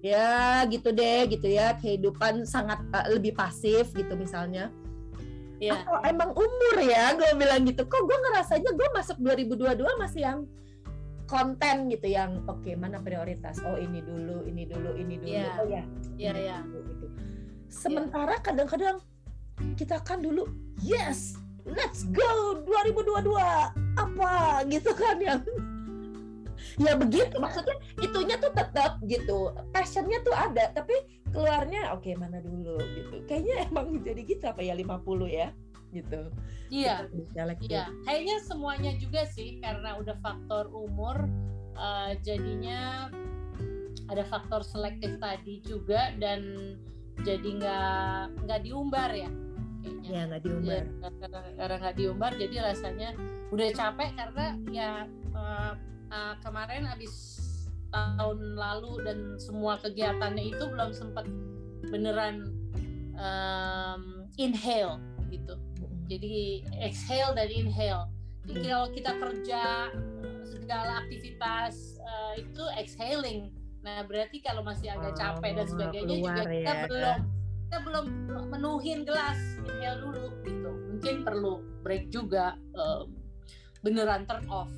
ya 0.00 0.64
gitu 0.68 0.92
deh 0.92 1.28
gitu 1.28 1.48
ya. 1.48 1.76
Kehidupan 1.76 2.44
sangat 2.44 2.80
uh, 2.92 3.06
lebih 3.12 3.36
pasif 3.36 3.92
gitu 3.94 4.16
misalnya. 4.16 4.72
Ya. 5.60 5.76
atau 5.76 6.00
emang 6.08 6.32
umur 6.32 6.76
ya 6.80 7.12
gue 7.12 7.36
bilang 7.36 7.68
gitu. 7.68 7.84
Kok 7.84 8.02
gue 8.08 8.18
ngerasanya 8.28 8.70
gue 8.72 8.88
masuk 8.96 9.20
2022 9.20 9.76
masih 10.00 10.20
yang 10.24 10.40
konten 11.28 11.92
gitu 11.92 12.08
yang 12.08 12.40
oke 12.48 12.64
okay, 12.64 12.74
mana 12.80 12.96
prioritas? 12.96 13.60
Oh 13.62 13.76
ini 13.76 14.00
dulu 14.00 14.48
ini 14.48 14.64
dulu 14.64 14.96
ini 14.96 15.20
dulu. 15.20 15.28
Ya. 15.28 15.52
oh 15.60 15.68
ya. 15.68 15.84
Ya 16.16 16.32
ya 16.32 16.58
gitu. 16.64 17.06
sementara 17.70 18.40
kadang-kadang 18.42 18.98
kita 19.76 20.00
kan 20.02 20.18
dulu 20.24 20.48
yes 20.82 21.38
let's 21.68 22.08
go 22.08 22.64
2022 22.64 23.36
apa? 24.00 24.64
Gitu 24.66 24.90
kan 24.96 25.16
yang 25.20 25.44
ya 26.78 26.92
begitu. 26.96 27.36
Maksudnya 27.38 27.76
itunya 28.00 28.36
tuh 28.40 28.52
tetap 28.52 29.00
gitu. 29.06 29.54
Passionnya 29.70 30.20
tuh 30.22 30.34
ada 30.34 30.72
tapi 30.74 30.94
keluarnya 31.30 31.94
oke 31.94 32.06
okay, 32.06 32.14
mana 32.18 32.42
dulu? 32.42 32.78
gitu. 32.96 33.16
Kayaknya 33.26 33.56
emang 33.70 33.86
jadi 34.02 34.20
gitu 34.24 34.44
apa 34.48 34.60
ya 34.64 34.74
50 34.74 35.26
ya 35.30 35.48
gitu. 35.90 36.20
Iya 36.70 37.10
iya. 37.66 37.90
Kayaknya 38.06 38.36
semuanya 38.46 38.92
juga 38.98 39.26
sih 39.26 39.58
karena 39.58 39.98
udah 39.98 40.16
faktor 40.22 40.70
umur 40.70 41.26
uh, 41.74 42.14
jadinya 42.22 43.10
ada 44.10 44.26
faktor 44.26 44.66
selektif 44.66 45.18
tadi 45.22 45.62
juga 45.62 46.14
dan 46.18 46.74
jadi 47.22 47.48
nggak 47.58 48.22
nggak 48.46 48.60
diumbar 48.64 49.10
ya 49.14 49.30
kayaknya. 49.82 50.10
Ya 50.10 50.22
nggak 50.30 50.42
diumbar. 50.46 50.84
Ya, 50.86 51.10
karena 51.58 51.76
nggak 51.80 51.96
diumbar 51.96 52.32
jadi 52.38 52.56
rasanya 52.70 53.10
udah 53.50 53.68
capek 53.74 54.10
karena 54.14 54.46
ya 54.70 54.90
uh, 55.34 55.74
uh, 56.10 56.34
kemarin 56.42 56.84
habis 56.84 57.38
tahun 57.90 58.54
lalu 58.54 59.02
dan 59.02 59.18
semua 59.42 59.78
kegiatannya 59.82 60.54
itu 60.54 60.64
belum 60.70 60.94
sempat 60.94 61.26
beneran 61.90 62.54
um, 63.18 64.26
inhale 64.38 65.02
gitu. 65.30 65.58
Jadi 66.10 66.66
exhale 66.82 67.34
dan 67.34 67.50
inhale. 67.50 68.06
Jadi 68.46 68.66
kalau 68.66 68.88
kita 68.94 69.12
kerja 69.18 69.62
segala 70.46 71.06
aktivitas 71.06 71.98
uh, 72.02 72.34
itu 72.38 72.62
exhaling. 72.78 73.50
Nah 73.82 74.06
berarti 74.06 74.42
kalau 74.42 74.62
masih 74.62 74.90
agak 74.90 75.18
capek 75.18 75.54
dan 75.58 75.66
oh, 75.66 75.70
sebagainya 75.70 76.16
juga 76.18 76.42
kita 76.46 76.72
ya. 76.74 76.86
belum 76.86 77.18
kita 77.70 77.78
belum 77.86 78.06
menuhin 78.50 79.00
gelas 79.06 79.38
inhale 79.66 79.98
dulu 80.02 80.26
gitu. 80.46 80.70
Mungkin 80.94 81.14
perlu 81.26 81.62
break 81.82 82.10
juga 82.10 82.58
um, 82.74 83.14
beneran 83.82 84.26
turn 84.26 84.46
off 84.50 84.70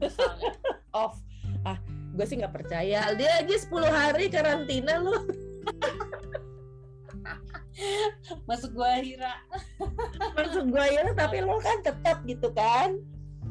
misalnya 0.00 0.52
off. 0.94 1.18
Ah 1.64 1.78
gue 2.16 2.24
sih 2.24 2.36
nggak 2.40 2.54
percaya. 2.54 3.12
Dia 3.12 3.30
aja 3.44 3.54
10 3.54 3.72
hari 3.92 4.32
karantina 4.32 4.96
lu. 5.00 5.12
Masuk 8.48 8.72
gua 8.72 8.96
Hira. 9.02 9.36
Masuk 10.32 10.64
gua 10.72 10.88
Hira 10.88 11.12
tapi 11.12 11.44
lo 11.44 11.60
kan 11.60 11.84
tetap 11.84 12.24
gitu 12.24 12.48
kan? 12.56 12.96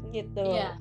Gitu. 0.09 0.41
Iya, 0.41 0.79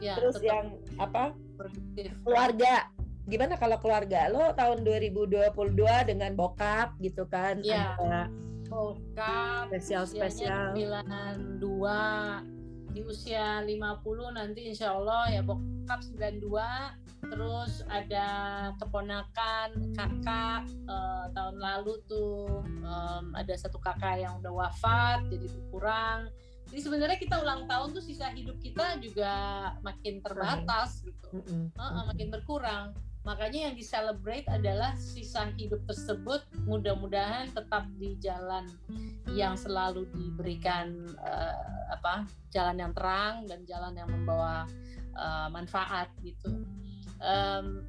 iya 0.00 0.14
terus 0.16 0.40
tetap. 0.40 0.48
yang 0.48 0.66
apa? 0.96 1.36
Produktif. 1.60 2.16
keluarga. 2.24 2.88
Gimana 3.28 3.60
kalau 3.60 3.76
keluarga 3.78 4.32
lo 4.32 4.56
tahun 4.56 4.80
2022 4.80 6.08
dengan 6.08 6.32
bokap 6.32 6.96
gitu 7.04 7.28
kan? 7.28 7.60
Iya. 7.60 8.00
ada 8.00 8.32
bokap 8.70 9.66
spesial 9.68 10.06
spesial 10.06 10.72
92 10.78 12.59
di 12.90 13.00
usia 13.06 13.62
50 13.62 14.38
nanti 14.38 14.66
insya 14.70 14.94
Allah 14.94 15.30
ya 15.30 15.40
bokap 15.46 16.00
92 16.02 17.30
terus 17.30 17.84
ada 17.86 18.28
keponakan 18.80 19.94
kakak 19.94 20.66
uh, 20.88 21.30
tahun 21.30 21.56
lalu 21.60 21.94
tuh 22.08 22.64
um, 22.82 23.24
ada 23.36 23.54
satu 23.54 23.78
kakak 23.78 24.24
yang 24.24 24.40
udah 24.42 24.50
wafat 24.50 25.22
jadi 25.30 25.46
berkurang 25.46 26.32
jadi 26.70 26.80
sebenarnya 26.86 27.18
kita 27.18 27.42
ulang 27.42 27.66
tahun 27.66 27.90
tuh 27.90 28.02
sisa 28.02 28.30
hidup 28.30 28.62
kita 28.62 29.02
juga 29.02 29.34
makin 29.82 30.22
terbatas 30.22 31.02
gitu. 31.02 31.26
Mm 31.34 31.42
-hmm. 31.42 31.64
uh, 31.74 31.82
uh, 31.82 32.04
makin 32.06 32.30
berkurang 32.30 32.94
makanya 33.20 33.68
yang 33.68 33.74
diselebrate 33.76 34.48
adalah 34.48 34.96
sisa 34.96 35.52
hidup 35.60 35.84
tersebut 35.84 36.40
mudah-mudahan 36.64 37.52
tetap 37.52 37.84
di 38.00 38.16
jalan 38.16 38.64
yang 39.36 39.60
selalu 39.60 40.08
diberikan 40.16 41.04
uh, 41.20 41.84
apa 41.92 42.24
jalan 42.48 42.80
yang 42.80 42.92
terang 42.96 43.44
dan 43.44 43.60
jalan 43.68 43.92
yang 43.92 44.08
membawa 44.08 44.64
uh, 45.14 45.52
manfaat 45.52 46.08
gitu. 46.24 46.64
Um, 47.20 47.84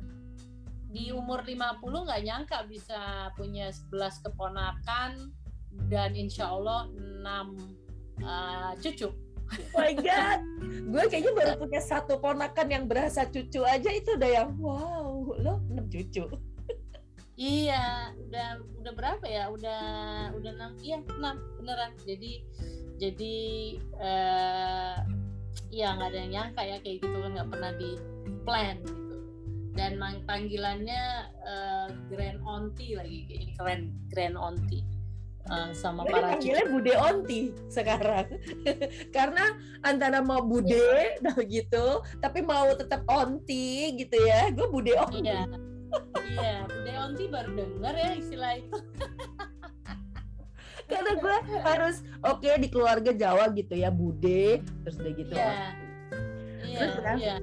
di 0.91 1.15
umur 1.15 1.47
50 1.47 1.79
nggak 1.79 2.23
nyangka 2.27 2.67
bisa 2.67 3.31
punya 3.39 3.71
11 3.71 4.27
keponakan 4.27 5.31
dan 5.87 6.11
insya 6.19 6.51
Allah 6.51 6.91
6 6.91 7.23
uh, 8.19 8.71
cucu 8.83 9.07
Oh 9.51 9.83
my 9.83 9.93
god, 9.99 10.39
gue 10.63 11.03
kayaknya 11.11 11.33
baru 11.35 11.53
punya 11.59 11.81
satu 11.83 12.23
ponakan 12.23 12.67
yang 12.71 12.85
berasa 12.87 13.27
cucu 13.27 13.67
aja 13.67 13.91
itu 13.91 14.15
udah 14.15 14.31
yang 14.31 14.49
wow, 14.63 15.27
lo 15.35 15.59
enam 15.67 15.85
cucu. 15.91 16.23
iya, 17.35 18.15
udah 18.15 18.63
udah 18.79 18.93
berapa 18.95 19.25
ya? 19.27 19.51
Udah 19.51 19.83
udah 20.39 20.51
enam, 20.55 20.71
iya 20.79 21.03
enam 21.03 21.35
beneran. 21.59 21.91
Jadi 22.07 22.31
jadi 22.95 23.37
uh, 23.99 24.95
ya 25.67 25.99
nggak 25.99 26.09
ada 26.15 26.19
yang 26.23 26.31
nyangka 26.31 26.61
ya 26.63 26.77
kayak 26.79 27.03
gitu 27.03 27.17
kan 27.19 27.31
nggak 27.35 27.49
pernah 27.51 27.71
di 27.75 27.91
plan 28.47 28.77
gitu. 28.79 29.17
Dan 29.71 29.99
panggilannya 30.27 31.03
uh, 31.43 31.87
Grand 32.11 32.39
Onti 32.43 32.95
lagi 32.95 33.51
keren 33.59 33.91
Grand 34.11 34.35
Onti 34.39 34.90
uh, 35.49 35.71
sama 35.73 36.05
Jadi 36.05 36.13
para 36.13 36.27
panggilnya 36.35 36.65
Bude 36.69 36.93
Onti 36.97 37.41
sekarang. 37.71 38.27
Karena 39.15 39.45
antara 39.81 40.21
mau 40.21 40.45
Bude 40.45 40.77
yeah. 41.21 41.35
gitu 41.47 42.01
tapi 42.21 42.45
mau 42.45 42.69
tetap 42.75 43.01
Onti 43.09 43.97
gitu 43.97 44.17
ya. 44.21 44.51
Gue 44.53 44.67
Bude 44.69 44.93
Onti. 44.97 45.25
Iya. 45.25 45.47
Iya 46.37 46.57
Bude 46.69 46.93
Onti 47.01 47.23
baru 47.31 47.49
denger 47.55 47.95
ya 47.97 48.11
istilah 48.17 48.51
itu. 48.59 48.77
Karena 50.91 51.11
gue 51.15 51.35
harus 51.63 52.03
oke 52.19 52.43
okay, 52.43 52.59
di 52.59 52.67
keluarga 52.67 53.15
Jawa 53.15 53.47
gitu 53.55 53.73
ya 53.73 53.89
Bude 53.89 54.61
terus 54.85 54.95
udah 54.99 55.13
gitu. 55.15 55.33
Iya. 55.33 55.53
Iya 56.61 57.13
iya. 57.17 57.35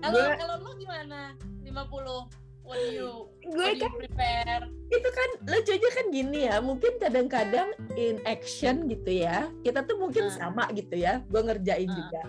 Kalau 0.00 0.22
kalau 0.38 0.54
lo 0.62 0.72
gimana? 0.78 1.34
50 1.66 2.46
what 2.66 2.82
do 2.82 2.90
you 2.90 3.12
gue 3.46 3.68
kan 3.78 3.92
prepare. 4.06 4.64
Itu 4.86 5.08
kan 5.10 5.30
lucunya 5.50 5.90
kan 5.90 6.06
gini 6.14 6.40
ya 6.46 6.56
mungkin 6.62 6.92
kadang-kadang 7.02 7.74
in 7.98 8.22
action 8.22 8.86
gitu 8.86 9.10
ya 9.26 9.50
kita 9.66 9.82
tuh 9.82 9.98
mungkin 9.98 10.30
uh. 10.30 10.32
sama 10.32 10.70
gitu 10.72 10.94
ya 10.94 11.26
gue 11.26 11.42
ngerjain 11.42 11.90
uh. 11.90 11.94
juga. 11.94 12.22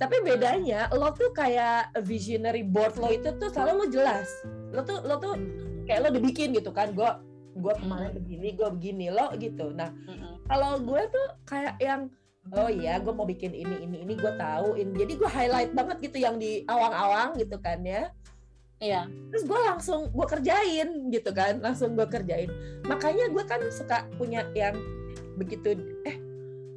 Tapi 0.00 0.16
bedanya 0.24 0.88
lo 0.96 1.12
tuh 1.12 1.28
kayak 1.36 1.92
visionary 2.08 2.64
board 2.64 2.96
lo 2.96 3.12
itu 3.12 3.28
tuh 3.36 3.52
selalu 3.52 3.84
lo 3.84 3.86
jelas. 3.92 4.28
Lo 4.72 4.80
tuh 4.80 5.04
lo 5.04 5.20
tuh 5.20 5.36
kayak 5.84 6.08
lo 6.08 6.10
dibikin 6.16 6.56
gitu 6.56 6.72
kan 6.72 6.96
gue 6.96 7.10
gue 7.60 7.74
kemarin 7.76 8.16
begini 8.16 8.56
gue 8.56 8.68
begini 8.72 9.06
lo 9.12 9.28
gitu. 9.36 9.76
Nah 9.76 9.92
kalau 10.48 10.80
gue 10.80 11.02
tuh 11.12 11.26
kayak 11.44 11.76
yang 11.84 12.08
oh 12.56 12.72
iya 12.72 12.96
gue 12.96 13.12
mau 13.12 13.28
bikin 13.28 13.52
ini 13.52 13.84
ini 13.84 13.96
ini 14.08 14.14
gue 14.16 14.32
tahu 14.40 14.80
ini. 14.80 15.04
Jadi 15.04 15.12
gue 15.20 15.28
highlight 15.28 15.76
banget 15.76 16.00
gitu 16.00 16.16
yang 16.16 16.40
di 16.40 16.64
awang-awang 16.64 17.36
gitu 17.36 17.60
kan 17.60 17.84
ya 17.84 18.08
Iya. 18.80 19.06
Terus 19.28 19.44
gue 19.44 19.60
langsung 19.60 20.08
gue 20.08 20.26
kerjain 20.26 21.12
gitu 21.12 21.30
kan, 21.36 21.60
langsung 21.60 21.92
gue 21.92 22.08
kerjain. 22.08 22.48
Makanya 22.88 23.28
gue 23.28 23.44
kan 23.44 23.60
suka 23.68 24.08
punya 24.16 24.48
yang 24.56 24.74
begitu 25.36 25.76
eh 26.08 26.16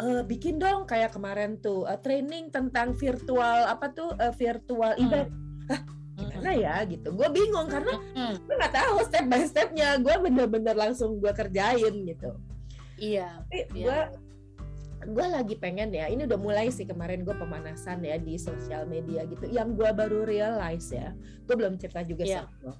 uh, 0.03 0.21
bikin 0.27 0.59
dong 0.59 0.83
kayak 0.83 1.15
kemarin 1.15 1.55
tuh 1.63 1.87
uh, 1.87 1.99
training 1.99 2.51
tentang 2.51 2.91
virtual 2.95 3.67
apa 3.67 3.91
tuh 3.95 4.11
uh, 4.19 4.35
virtual 4.35 4.91
hmm. 4.99 5.03
event. 5.07 5.29
Hah, 5.71 5.81
gimana 6.19 6.51
hmm. 6.51 6.61
ya 6.61 6.75
gitu. 6.91 7.07
Gue 7.15 7.29
bingung 7.31 7.67
karena 7.71 7.95
hmm. 7.95 8.35
gue 8.43 8.55
nggak 8.59 8.75
tahu 8.75 8.95
step 9.07 9.25
by 9.31 9.43
stepnya. 9.47 9.95
Gue 10.03 10.15
bener-bener 10.19 10.75
langsung 10.75 11.23
gue 11.23 11.31
kerjain 11.31 11.93
gitu. 12.03 12.35
Iya. 12.99 13.47
Tapi 13.47 13.59
iya. 13.73 13.83
gue 13.83 13.99
gue 15.07 15.25
lagi 15.27 15.55
pengen 15.59 15.91
ya 15.91 16.07
ini 16.07 16.23
udah 16.23 16.39
mulai 16.39 16.67
sih 16.71 16.87
kemarin 16.87 17.27
gue 17.27 17.35
pemanasan 17.35 18.03
ya 18.03 18.15
di 18.19 18.39
sosial 18.39 18.87
media 18.87 19.27
gitu 19.27 19.47
yang 19.51 19.75
gue 19.75 19.89
baru 19.91 20.23
realize 20.23 20.91
ya 20.91 21.11
gue 21.47 21.55
belum 21.55 21.75
cerita 21.75 22.03
juga 22.07 22.23
yeah. 22.23 22.45
sama 22.47 22.71
lo 22.71 22.73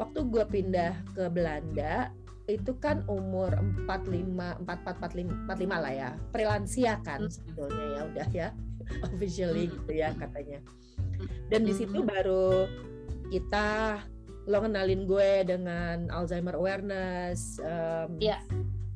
waktu 0.00 0.20
gue 0.28 0.44
pindah 0.48 0.92
ke 1.12 1.24
Belanda 1.28 2.10
itu 2.50 2.74
kan 2.82 3.06
umur 3.06 3.54
45 3.86 4.66
44 4.66 5.46
45 5.46 5.46
45 5.46 5.84
lah 5.84 5.92
ya 5.94 6.10
prelansia 6.34 6.98
kan 7.06 7.26
hmm. 7.26 7.32
sebetulnya 7.32 7.84
ya 7.86 8.00
udah 8.10 8.28
ya 8.34 8.48
officially 9.08 9.70
hmm. 9.70 9.72
gitu 9.78 9.92
ya 9.94 10.10
katanya 10.18 10.58
dan 11.48 11.62
di 11.62 11.72
situ 11.76 12.02
hmm. 12.02 12.08
baru 12.08 12.66
kita 13.30 14.00
lo 14.50 14.58
kenalin 14.58 15.06
gue 15.06 15.46
dengan 15.46 16.10
Alzheimer 16.10 16.58
awareness 16.58 17.62
um, 17.62 18.18
yeah 18.18 18.42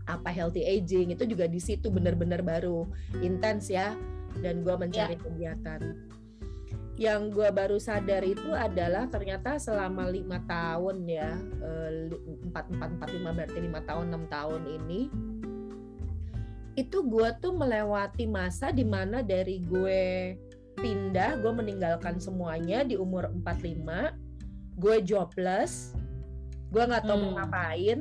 apa 0.07 0.31
healthy 0.31 0.63
aging 0.63 1.11
itu 1.13 1.27
juga 1.27 1.51
di 1.51 1.59
situ 1.59 1.91
benar-benar 1.91 2.41
baru 2.43 2.87
intens 3.21 3.71
ya 3.71 3.95
dan 4.41 4.63
gue 4.63 4.75
mencari 4.75 5.19
yeah. 5.19 5.23
kegiatan 5.23 5.81
yang 6.97 7.29
gue 7.29 7.49
baru 7.53 7.77
sadar 7.77 8.25
itu 8.25 8.57
adalah 8.57 9.05
ternyata 9.13 9.61
selama 9.61 10.09
lima 10.09 10.41
tahun 10.49 11.05
ya 11.05 11.37
eh, 11.61 12.09
empat 12.49 12.73
empat 12.73 12.91
empat 12.97 13.09
lima 13.13 13.31
berarti 13.37 13.59
lima 13.61 13.81
tahun 13.85 14.05
enam 14.09 14.25
tahun 14.33 14.63
ini 14.65 15.01
itu 16.77 16.99
gue 17.05 17.29
tuh 17.41 17.53
melewati 17.57 18.25
masa 18.29 18.73
di 18.73 18.85
mana 18.85 19.21
dari 19.21 19.61
gue 19.61 20.37
pindah 20.77 21.41
gue 21.41 21.53
meninggalkan 21.53 22.21
semuanya 22.21 22.85
di 22.85 22.97
umur 22.97 23.29
45 23.45 24.77
gue 24.77 24.97
jobless 25.05 25.97
gue 26.69 26.83
nggak 26.85 27.05
tahu 27.05 27.17
hmm. 27.17 27.25
mau 27.29 27.33
ngapain 27.41 27.99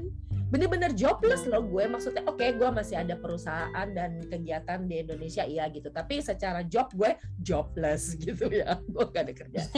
bener-bener 0.56 0.96
jobless 0.96 1.44
loh 1.44 1.60
gue. 1.60 1.84
Maksudnya 1.84 2.24
oke 2.24 2.40
okay, 2.40 2.56
gue 2.56 2.70
masih 2.72 2.96
ada 2.96 3.20
perusahaan 3.20 3.88
dan 3.92 4.24
kegiatan 4.24 4.88
di 4.88 5.04
Indonesia 5.04 5.44
iya 5.44 5.68
gitu. 5.68 5.92
Tapi 5.92 6.24
secara 6.24 6.64
job 6.64 6.96
gue 6.96 7.12
jobless 7.44 8.16
gitu 8.24 8.48
ya. 8.48 8.80
Gue 8.88 9.04
gak 9.12 9.28
ada 9.28 9.34
kerja. 9.36 9.62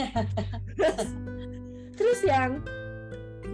Terus, 1.98 2.22
yang 2.22 2.62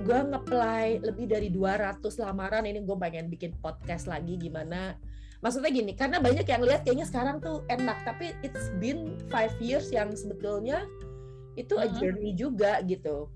gue 0.04 0.20
ngeplay 0.20 1.00
lebih 1.00 1.32
dari 1.32 1.48
200 1.48 2.04
lamaran 2.20 2.68
ini 2.68 2.84
gue 2.84 2.96
pengen 3.00 3.32
bikin 3.32 3.56
podcast 3.64 4.04
lagi 4.04 4.36
gimana. 4.36 5.00
Maksudnya 5.40 5.72
gini 5.72 5.96
karena 5.96 6.20
banyak 6.20 6.44
yang 6.44 6.60
lihat 6.60 6.84
kayaknya 6.84 7.08
sekarang 7.08 7.40
tuh 7.40 7.64
enak. 7.72 8.04
Tapi 8.04 8.36
it's 8.44 8.68
been 8.76 9.16
five 9.32 9.56
years 9.64 9.88
yang 9.88 10.12
sebetulnya 10.12 10.84
itu 11.56 11.72
a 11.80 11.88
journey 11.88 12.36
juga 12.36 12.84
gitu. 12.84 13.32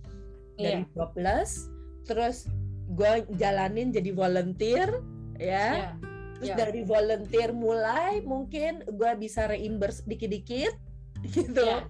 Dari 0.61 0.85
yeah. 0.85 0.93
jobless 0.93 1.73
terus 2.05 2.53
gue 2.89 3.13
jalanin 3.37 3.93
jadi 3.93 4.11
volunteer 4.17 4.89
ya 5.37 5.93
yeah. 5.93 5.93
terus 6.39 6.51
yeah. 6.55 6.59
dari 6.59 6.83
volunteer 6.83 7.51
mulai 7.53 8.25
mungkin 8.25 8.81
gue 8.89 9.11
bisa 9.21 9.49
reimburse 9.49 10.05
dikit-dikit 10.09 10.73
gitu 11.37 11.69
yeah. 11.69 11.85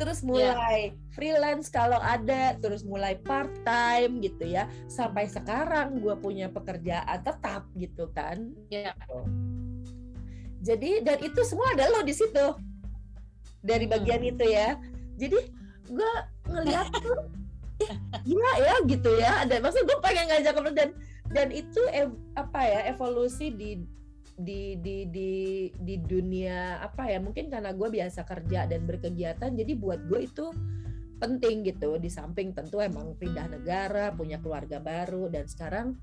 terus 0.00 0.24
mulai 0.24 0.94
yeah. 0.94 1.12
freelance 1.12 1.68
kalau 1.68 2.00
ada 2.00 2.56
terus 2.56 2.80
mulai 2.86 3.20
part 3.20 3.52
time 3.66 4.24
gitu 4.24 4.48
ya 4.48 4.64
sampai 4.88 5.28
sekarang 5.28 6.00
gue 6.00 6.14
punya 6.16 6.48
pekerjaan 6.48 7.20
tetap 7.20 7.68
gitu 7.76 8.08
kan 8.16 8.48
yeah. 8.72 8.96
gitu. 8.96 9.18
jadi 10.64 10.90
dan 11.04 11.18
itu 11.20 11.40
semua 11.44 11.76
ada 11.76 11.92
lo 11.92 12.00
di 12.00 12.14
situ 12.16 12.46
dari 13.60 13.84
bagian 13.84 14.22
hmm. 14.24 14.32
itu 14.32 14.44
ya 14.48 14.80
jadi 15.18 15.38
gue 15.92 16.12
ngeliat 16.48 16.88
tuh 17.04 17.20
gila 18.26 18.52
ya 18.60 18.74
gitu 18.86 19.10
ya. 19.18 19.46
Ada 19.46 19.62
maksud 19.62 19.82
gue 19.86 19.98
pengen 20.02 20.26
ngajak 20.30 20.52
ke 20.54 20.72
dan 20.74 20.90
dan 21.28 21.48
itu 21.52 21.82
ev, 21.92 22.16
apa 22.34 22.60
ya 22.64 22.80
evolusi 22.90 23.52
di 23.52 23.84
di 24.38 24.78
di 24.78 25.02
di 25.10 25.30
di 25.74 25.94
dunia 25.98 26.78
apa 26.78 27.10
ya 27.10 27.18
mungkin 27.18 27.50
karena 27.50 27.74
gue 27.74 27.88
biasa 27.90 28.22
kerja 28.22 28.70
dan 28.70 28.86
berkegiatan 28.86 29.50
jadi 29.50 29.72
buat 29.74 30.06
gue 30.06 30.26
itu 30.26 30.46
penting 31.18 31.66
gitu. 31.66 31.98
Di 31.98 32.10
samping 32.10 32.54
tentu 32.54 32.78
emang 32.78 33.18
pindah 33.18 33.50
negara 33.50 34.14
punya 34.14 34.38
keluarga 34.38 34.78
baru 34.78 35.26
dan 35.26 35.46
sekarang 35.50 35.98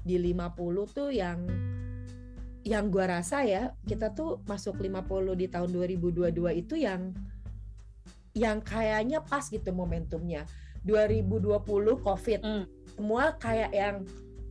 di 0.00 0.16
50 0.16 0.96
tuh 0.96 1.10
yang 1.12 1.44
yang 2.60 2.92
gue 2.92 3.04
rasa 3.04 3.40
ya 3.44 3.72
kita 3.88 4.12
tuh 4.12 4.44
masuk 4.44 4.76
50 4.76 5.00
di 5.32 5.46
tahun 5.48 5.70
2022 5.72 6.60
itu 6.60 6.74
yang 6.76 7.12
yang 8.36 8.60
kayaknya 8.60 9.24
pas 9.24 9.42
gitu 9.48 9.72
momentumnya 9.72 10.44
2020 10.84 12.00
COVID. 12.00 12.40
Mm. 12.40 12.64
Semua 12.96 13.24
kayak 13.36 13.70
yang 13.72 13.96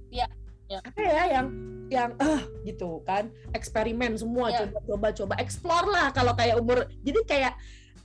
ya, 0.10 0.28
ya. 0.70 0.80
apa 0.82 1.02
ya 1.02 1.24
yang 1.40 1.48
yang 1.90 2.12
ah 2.22 2.42
gitu 2.66 3.02
kan 3.02 3.34
eksperimen 3.58 4.14
semua 4.14 4.54
Ya. 4.54 4.66
coba 4.66 4.78
coba 4.86 5.08
coba 5.14 5.34
explore 5.42 5.90
lah 5.90 6.14
kalau 6.14 6.38
kayak 6.38 6.62
umur 6.62 6.86
jadi 7.02 7.20
kayak 7.26 7.54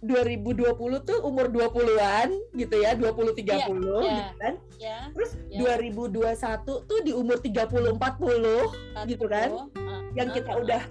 2020 0.04 0.76
tuh 1.00 1.18
umur 1.24 1.48
20-an 1.48 2.28
gitu 2.52 2.76
ya 2.76 2.92
20 2.92 3.40
30 3.40 3.44
Ya, 3.48 3.56
ya. 3.56 3.68
gitu 4.12 4.34
kan 4.36 4.54
ya 4.76 4.98
terus 5.16 5.30
Ya. 5.48 5.80
2021 5.80 6.84
tuh 6.84 7.00
di 7.00 7.12
umur 7.16 7.40
30 7.40 7.96
40 7.96 9.08
gitu 9.08 9.24
kan? 9.28 9.48
Ah, 9.80 10.00
yang 10.12 10.28
kita 10.32 10.52
ah. 10.52 10.60
udah 10.60 10.82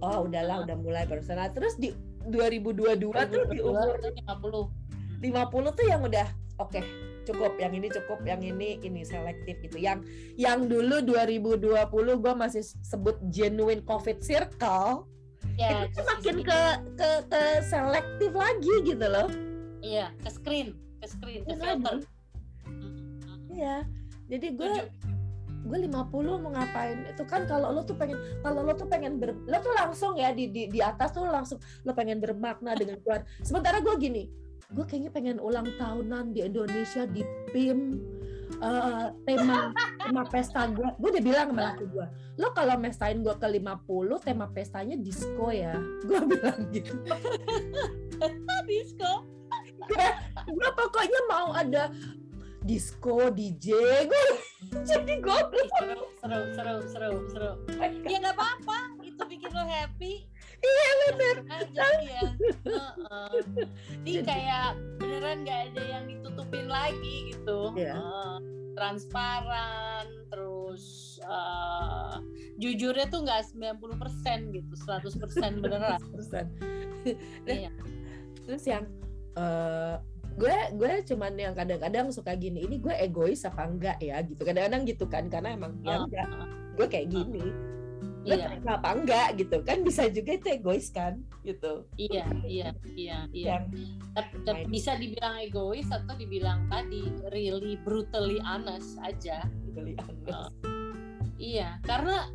oh 0.00 0.18
udahlah 0.28 0.64
udah 0.64 0.76
mulai 0.80 1.04
personal 1.04 1.52
terus 1.52 1.76
di 1.76 1.92
2022 2.28 3.12
tuh 3.28 3.44
di 3.52 3.60
2022 3.60 3.64
umur 3.64 3.96
tuh 4.00 4.12
50 5.20 5.20
50 5.20 5.76
tuh 5.76 5.84
yang 5.88 6.00
udah 6.04 6.26
oke 6.58 6.80
cukup. 7.26 7.58
Yang 7.58 7.72
ini 7.82 7.88
cukup 7.90 8.18
yang 8.22 8.40
ini 8.40 8.78
ini 8.80 9.02
selektif 9.02 9.58
gitu. 9.60 9.76
Yang 9.82 10.06
yang 10.38 10.70
dulu 10.70 11.02
2020 11.02 12.22
gue 12.22 12.34
masih 12.38 12.62
sebut 12.62 13.18
genuine 13.28 13.82
covid 13.82 14.22
circle 14.22 15.10
ya 15.56 15.88
itu 15.88 16.00
makin 16.04 16.36
ke 16.44 16.60
ke 17.00 17.10
ke 17.32 17.42
selektif 17.64 18.32
lagi 18.36 18.74
gitu 18.84 19.06
loh. 19.08 19.28
Iya 19.80 20.12
ke 20.20 20.28
screen 20.28 20.76
ke 21.00 21.06
screen 21.08 21.42
ke 21.44 21.52
Iya, 21.52 21.60
filter. 21.60 21.96
Iya 23.50 23.76
jadi 24.26 24.46
gue 24.54 24.72
gue 25.66 25.78
50 25.90 26.42
mau 26.46 26.50
ngapain? 26.54 27.10
Itu 27.10 27.26
kan 27.26 27.42
kalau 27.50 27.74
lo 27.74 27.82
tuh 27.82 27.98
pengen 27.98 28.20
kalau 28.44 28.62
lo 28.62 28.72
tuh 28.78 28.86
pengen 28.86 29.18
ber, 29.18 29.34
lo 29.34 29.58
tuh 29.58 29.74
langsung 29.74 30.14
ya 30.14 30.30
di, 30.30 30.46
di 30.46 30.70
di 30.70 30.78
atas 30.78 31.10
tuh 31.10 31.26
langsung 31.26 31.58
lo 31.82 31.90
pengen 31.90 32.22
bermakna 32.22 32.78
dengan 32.78 33.02
keluar. 33.02 33.26
Sementara 33.42 33.82
gue 33.82 33.94
gini 33.98 34.45
gue 34.74 34.84
kayaknya 34.86 35.10
pengen 35.14 35.38
ulang 35.38 35.66
tahunan 35.78 36.34
di 36.34 36.42
Indonesia 36.42 37.06
di 37.06 37.22
PIM 37.54 38.02
eh, 38.58 39.06
tema 39.22 39.70
tema 40.02 40.22
pesta 40.26 40.66
gue 40.66 40.86
gue 40.98 41.08
udah 41.14 41.22
bilang 41.22 41.48
sama 41.54 41.62
laki 41.70 41.84
gue 41.86 42.06
lo 42.36 42.52
kalau 42.52 42.76
mestain 42.76 43.22
gue 43.24 43.34
ke 43.38 43.48
50 43.48 44.26
tema 44.26 44.44
pestanya 44.52 44.96
disco 45.00 45.48
ya. 45.48 45.72
Gue 46.04 46.20
bilang 46.36 46.60
gitu. 46.68 46.92
Disco. 48.66 49.24
Gue 50.44 50.70
pokoknya 50.74 51.20
mau 51.30 51.54
ada 51.54 51.92
disco 52.66 53.30
DJ 53.30 53.70
gue 54.10 54.26
jadi 54.90 55.22
gue 55.22 55.38
seru 55.78 56.02
seru 56.18 56.40
seru 56.52 56.76
seru 56.90 57.10
seru. 57.30 57.50
Ya 58.04 58.18
nggak 58.20 58.34
apa-apa. 58.36 58.78
Itu 59.00 59.22
bikin 59.24 59.54
lo 59.54 59.64
happy 59.64 60.26
iya 60.62 60.90
bener. 61.06 61.36
Aja 61.48 61.86
ya 62.00 62.22
Heeh. 62.64 63.30
Ini 64.06 64.20
kayak 64.22 64.68
beneran 64.96 65.44
nggak 65.44 65.60
ada 65.72 65.82
yang 65.82 66.04
ditutupin 66.08 66.66
lagi 66.66 67.34
gitu. 67.34 67.72
Iya. 67.76 67.96
Eh, 67.98 68.36
transparan 68.76 70.06
terus 70.28 71.16
eh, 71.24 72.14
jujurnya 72.56 73.08
tuh 73.08 73.24
nggak 73.24 73.42
90% 73.56 74.56
gitu 74.56 74.72
100% 74.76 75.20
beneran. 75.64 76.00
Persen. 76.12 76.46
Iya. 77.46 77.70
terus 78.46 78.62
yang 78.62 78.86
eh 79.34 79.96
gue 80.36 80.56
gue 80.76 80.92
cuman 81.08 81.32
yang 81.34 81.54
kadang-kadang 81.56 82.12
suka 82.12 82.36
gini 82.36 82.62
ini 82.68 82.76
gue 82.76 82.92
egois 82.92 83.40
apa 83.48 83.64
enggak 83.64 83.98
ya 84.04 84.20
gitu. 84.20 84.44
Kadang-kadang 84.44 84.82
gitu 84.84 85.04
kan 85.08 85.24
karena 85.32 85.56
emang 85.56 85.80
ya 85.80 85.96
Ah, 85.96 86.04
enggak. 86.04 86.28
Ah, 86.28 86.48
gue 86.76 86.86
kayak 86.86 87.08
gini 87.08 87.44
gue 88.26 88.34
iya. 88.34 88.50
Terima 88.50 88.72
apa 88.82 88.90
enggak 88.90 89.28
gitu. 89.38 89.56
Kan 89.62 89.78
bisa 89.86 90.10
juga 90.10 90.30
itu 90.34 90.46
egois 90.50 90.90
kan 90.90 91.22
gitu. 91.46 91.86
Iya 91.94 92.26
iya 92.42 92.68
iya 92.98 93.18
iya. 93.30 93.56
Tep- 94.18 94.66
bisa 94.66 94.98
dibilang 94.98 95.38
egois 95.38 95.86
atau 95.86 96.18
dibilang 96.18 96.66
tadi 96.66 97.06
really 97.30 97.78
brutally 97.86 98.42
honest 98.42 98.98
aja. 99.06 99.46
Geli 99.70 99.94
Ah. 100.26 100.50
iya 101.38 101.78
karena 101.86 102.26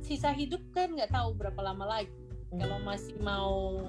sisa 0.00 0.32
hidup 0.32 0.64
kan 0.72 0.96
nggak 0.96 1.12
tahu 1.12 1.36
berapa 1.36 1.60
lama 1.60 2.00
lagi. 2.00 2.08
Hmm. 2.54 2.62
kalau 2.62 2.78
masih 2.86 3.18
mau 3.18 3.82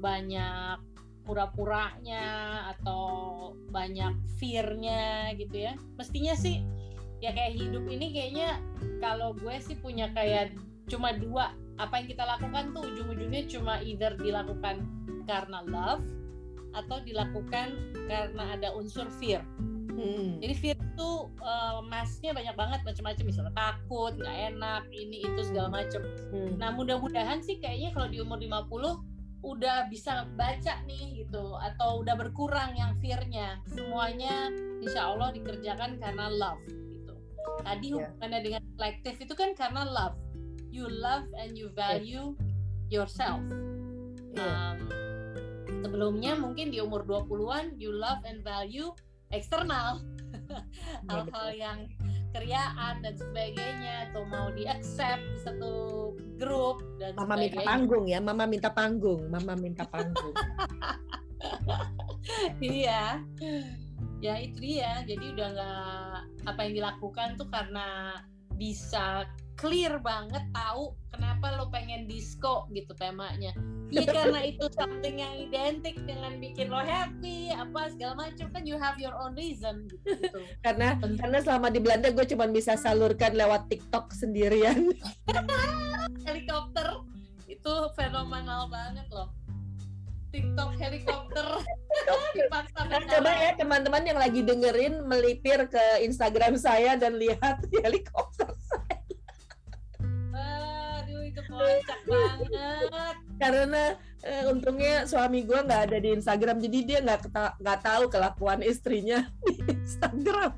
banyak 0.00 0.80
pura-puranya 1.28 2.24
atau 2.74 3.04
banyak 3.70 4.16
fear-nya 4.40 5.30
gitu 5.38 5.70
ya. 5.70 5.78
Mestinya 5.94 6.34
sih 6.34 6.64
ya 7.22 7.30
kayak 7.30 7.54
hidup 7.54 7.86
ini 7.86 8.10
kayaknya 8.10 8.58
kalau 8.98 9.30
gue 9.38 9.54
sih 9.62 9.78
punya 9.78 10.10
kayak 10.10 10.50
cuma 10.86 11.14
dua 11.14 11.54
apa 11.76 11.98
yang 11.98 12.06
kita 12.06 12.24
lakukan 12.24 12.72
tuh 12.72 12.82
ujung-ujungnya 12.84 13.42
cuma 13.48 13.80
either 13.80 14.14
dilakukan 14.16 14.84
karena 15.24 15.62
love 15.66 16.02
atau 16.72 17.00
dilakukan 17.00 17.68
karena 18.08 18.56
ada 18.56 18.72
unsur 18.72 19.06
fear 19.20 19.44
Hmm. 19.92 20.40
jadi 20.40 20.54
fear 20.56 20.76
itu 20.80 21.10
eh, 21.36 21.78
masknya 21.84 22.32
banyak 22.32 22.56
banget 22.56 22.80
macam-macam 22.80 23.24
misalnya 23.28 23.52
takut 23.52 24.16
nggak 24.16 24.38
enak 24.50 24.82
ini 24.88 25.20
itu 25.20 25.40
segala 25.44 25.68
macam 25.68 26.00
Hmm. 26.32 26.56
Nah 26.56 26.72
mudah-mudahan 26.72 27.44
sih 27.44 27.60
kayaknya 27.60 27.92
kalau 27.92 28.08
di 28.08 28.18
umur 28.24 28.40
50 28.40 29.04
udah 29.42 29.90
bisa 29.90 30.24
baca 30.32 30.80
nih 30.86 31.20
gitu 31.20 31.58
atau 31.60 32.00
udah 32.00 32.14
berkurang 32.16 32.72
yang 32.72 32.96
fear-nya. 33.04 33.60
Semuanya 33.68 34.48
insya 34.80 35.12
Allah 35.12 35.28
dikerjakan 35.28 36.00
karena 36.00 36.30
love 36.30 36.62
gitu. 36.88 37.12
Tadi 37.60 37.86
Ya. 37.90 37.94
hubungannya 38.08 38.40
dengan 38.40 38.62
kolektif 38.78 39.14
itu 39.20 39.34
kan 39.36 39.52
karena 39.52 39.82
love. 39.84 40.16
You 40.72 40.88
love 40.88 41.28
and 41.36 41.52
you 41.52 41.68
value 41.76 42.32
yourself. 42.88 43.44
Iya. 44.32 44.48
Um, 44.48 44.76
sebelumnya 45.84 46.32
mungkin 46.40 46.72
di 46.72 46.80
umur 46.80 47.04
20-an 47.04 47.76
you 47.76 47.92
love 47.92 48.24
and 48.24 48.40
value 48.40 48.90
eksternal. 49.30 50.02
Iya, 50.52 51.08
Hal-hal 51.08 51.48
yang 51.56 51.78
keriaan 52.36 53.00
dan 53.00 53.16
sebagainya 53.16 54.12
atau 54.12 54.28
mau 54.28 54.52
di 54.52 54.68
accept 54.68 55.24
di 55.24 55.38
satu 55.40 55.72
grup 56.36 56.84
dan 57.00 57.16
Mama 57.16 57.40
minta 57.40 57.56
sebagainya. 57.56 57.70
panggung 57.72 58.04
ya, 58.04 58.18
Mama 58.20 58.44
minta 58.44 58.68
panggung, 58.68 59.22
Mama 59.32 59.56
minta 59.56 59.88
panggung. 59.88 60.36
iya 62.60 63.24
ya 64.22 64.38
itu 64.38 64.56
dia 64.62 65.02
jadi 65.02 65.34
udah 65.34 65.48
nggak 65.50 66.14
apa 66.46 66.60
yang 66.62 66.74
dilakukan 66.78 67.28
tuh 67.34 67.50
karena 67.50 68.14
bisa 68.54 69.26
clear 69.62 69.94
banget 70.02 70.42
tahu 70.50 70.98
kenapa 71.14 71.54
lo 71.54 71.70
pengen 71.70 72.10
disco 72.10 72.66
gitu 72.74 72.90
temanya 72.98 73.54
ya 73.94 74.02
karena 74.10 74.42
itu 74.42 74.66
something 74.74 75.22
yang 75.22 75.30
identik 75.38 75.94
dengan 76.02 76.34
bikin 76.42 76.66
lo 76.66 76.82
happy 76.82 77.54
apa 77.54 77.94
segala 77.94 78.26
macam 78.26 78.50
kan 78.50 78.66
you 78.66 78.74
have 78.74 78.98
your 78.98 79.14
own 79.14 79.38
reason 79.38 79.86
gitu, 79.86 80.18
gitu. 80.18 80.40
karena 80.66 80.98
Tentu. 80.98 81.22
karena 81.22 81.38
selama 81.46 81.70
di 81.70 81.78
Belanda 81.78 82.10
gue 82.10 82.26
cuma 82.26 82.50
bisa 82.50 82.74
salurkan 82.74 83.38
lewat 83.38 83.70
TikTok 83.70 84.10
sendirian. 84.10 84.90
helikopter 86.26 87.06
itu 87.46 87.74
fenomenal 87.94 88.66
banget 88.66 89.06
loh 89.14 89.30
TikTok 90.32 90.74
helikopter 90.80 91.46
dipaksa 92.32 92.80
Nah, 92.88 93.04
coba 93.04 93.30
ya 93.36 93.52
teman-teman 93.56 94.02
yang 94.08 94.18
lagi 94.18 94.40
dengerin 94.40 95.04
melipir 95.04 95.68
ke 95.68 95.84
Instagram 96.02 96.56
saya 96.56 96.96
dan 96.96 97.20
lihat 97.20 97.60
helikopter 97.84 98.48
saya. 98.64 98.91
Aduh 101.32 101.40
itu 101.40 101.40
kocak 101.48 102.00
banget. 102.04 103.16
karena 103.40 103.84
eh, 104.22 104.44
untungnya 104.52 105.08
suami 105.08 105.42
gue 105.48 105.56
nggak 105.56 105.82
ada 105.88 105.98
di 105.98 106.12
Instagram 106.12 106.60
jadi 106.60 106.78
dia 106.84 106.98
nggak 107.00 107.20
nggak 107.58 107.80
tahu 107.80 108.02
kelakuan 108.12 108.60
istrinya 108.60 109.24
di 109.48 109.64
Instagram. 109.72 110.52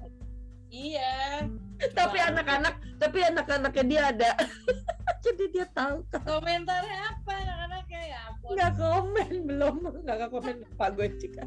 Iya. 0.74 1.46
tapi 1.94 2.18
anak-anak 2.18 2.74
tapi 2.98 3.18
anak-anaknya 3.22 3.84
dia 3.86 4.02
ada. 4.10 4.30
Jadi 5.24 5.56
dia 5.56 5.64
tahu 5.72 6.04
Komentarnya 6.12 6.98
apa 7.14 7.32
anak-anaknya? 7.32 8.00
Ya 8.04 8.20
ampun. 8.28 8.52
nggak 8.58 8.72
komen 8.76 9.30
belum. 9.46 9.74
Nggak 10.04 10.28
komen 10.34 10.56
pak 10.74 10.90
gue 10.98 11.08
juga 11.16 11.44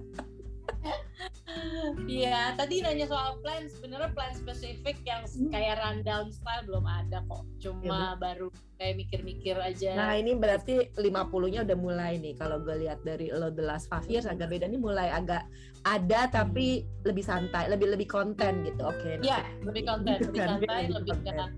Iya, 2.04 2.54
tadi 2.54 2.80
nanya 2.80 3.06
soal 3.06 3.38
plan, 3.38 3.68
sebenarnya 3.68 4.10
plan 4.12 4.32
spesifik 4.32 4.98
yang 5.04 5.24
Hmm. 5.24 5.50
kayak 5.50 5.76
rundown 5.78 6.28
style 6.30 6.64
belum 6.64 6.84
ada 6.84 7.24
kok. 7.24 7.44
Cuma 7.60 8.16
baru 8.16 8.48
kayak 8.76 8.96
mikir-mikir 8.96 9.58
aja. 9.58 9.92
nah 9.92 10.14
ini 10.14 10.34
berarti 10.34 10.94
50-nya 10.94 11.66
udah 11.66 11.78
mulai 11.78 12.16
nih 12.16 12.34
kalau 12.34 12.62
gue 12.62 12.78
lihat 12.78 13.02
dari 13.02 13.28
lo 13.28 13.50
the 13.50 13.60
last 13.60 13.88
five 13.88 14.06
years 14.06 14.24
agak 14.24 14.48
beda 14.48 14.66
nih 14.66 14.78
mulai 14.78 15.10
agak 15.10 15.50
ada 15.82 16.30
tapi 16.30 16.86
lebih 17.02 17.22
santai 17.22 17.66
lebih 17.68 17.90
lebih 17.90 18.06
konten 18.06 18.62
gitu 18.62 18.86
oke 18.86 19.18
Iya, 19.20 19.42
lebih 19.66 19.82
konten, 19.84 20.22
lebih 20.22 20.40
santai, 20.40 20.86
lebih 20.86 20.94
lebih 20.94 21.10
konten. 21.10 21.50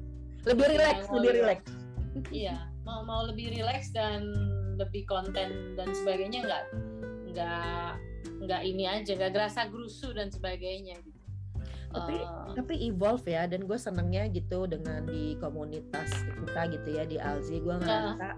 lebih 0.47 0.65
relax 0.71 0.95
lebih 1.11 1.31
relax 1.35 1.59
iya 2.31 2.55
mau 2.81 3.03
mau 3.03 3.27
lebih 3.27 3.51
relax 3.51 3.91
dan 3.91 4.23
lebih 4.79 5.03
konten 5.03 5.75
dan 5.75 5.91
sebagainya 5.91 6.39
nggak 6.41 6.63
nggak 7.29 7.91
nggak 8.39 8.61
ini 8.63 8.83
aja 8.85 9.11
nggak 9.13 9.31
gerasa 9.31 9.67
gerusu 9.67 10.11
dan 10.11 10.29
sebagainya 10.29 10.99
gitu. 10.99 11.17
Tapi- 11.89 12.21
Eh, 12.21 12.53
tapi 12.53 12.73
evolve 12.85 13.25
ya 13.25 13.49
dan 13.49 13.65
gue 13.65 13.75
senengnya 13.75 14.29
gitu 14.29 14.69
dengan 14.69 15.03
di 15.05 15.33
komunitas 15.41 16.09
kita 16.37 16.61
gitu 16.69 16.89
ya 16.93 17.03
di 17.03 17.17
Alzi. 17.17 17.57
Gue 17.59 17.75
ngerasa 17.75 18.37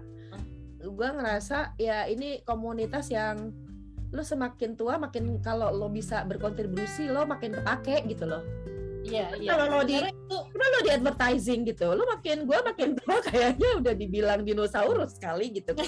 gue 0.82 1.08
ngerasa 1.14 1.78
ya 1.78 2.08
ini 2.08 2.42
komunitas 2.42 3.06
yang 3.06 3.54
lo 4.12 4.20
semakin 4.20 4.74
tua 4.74 4.98
makin 4.98 5.38
kalau 5.38 5.70
lo 5.70 5.88
bisa 5.88 6.24
berkontribusi 6.24 7.06
lo 7.06 7.24
makin 7.24 7.54
kepake 7.54 8.02
gitu 8.08 8.26
loh. 8.26 8.42
Iya, 9.02 9.34
iya. 9.36 9.50
Kalau 9.52 9.66
lo 9.68 9.80
di 9.82 9.98
itu 9.98 10.38
lo 10.48 10.78
di 10.80 10.90
advertising 10.90 11.66
gitu, 11.66 11.92
lo 11.92 12.06
makin 12.06 12.44
gue 12.44 12.58
makin 12.62 12.88
tua 12.98 13.20
kayaknya 13.20 13.68
udah 13.78 13.94
dibilang 13.94 14.40
dinosaurus 14.42 15.20
sekali 15.20 15.52
gitu. 15.52 15.76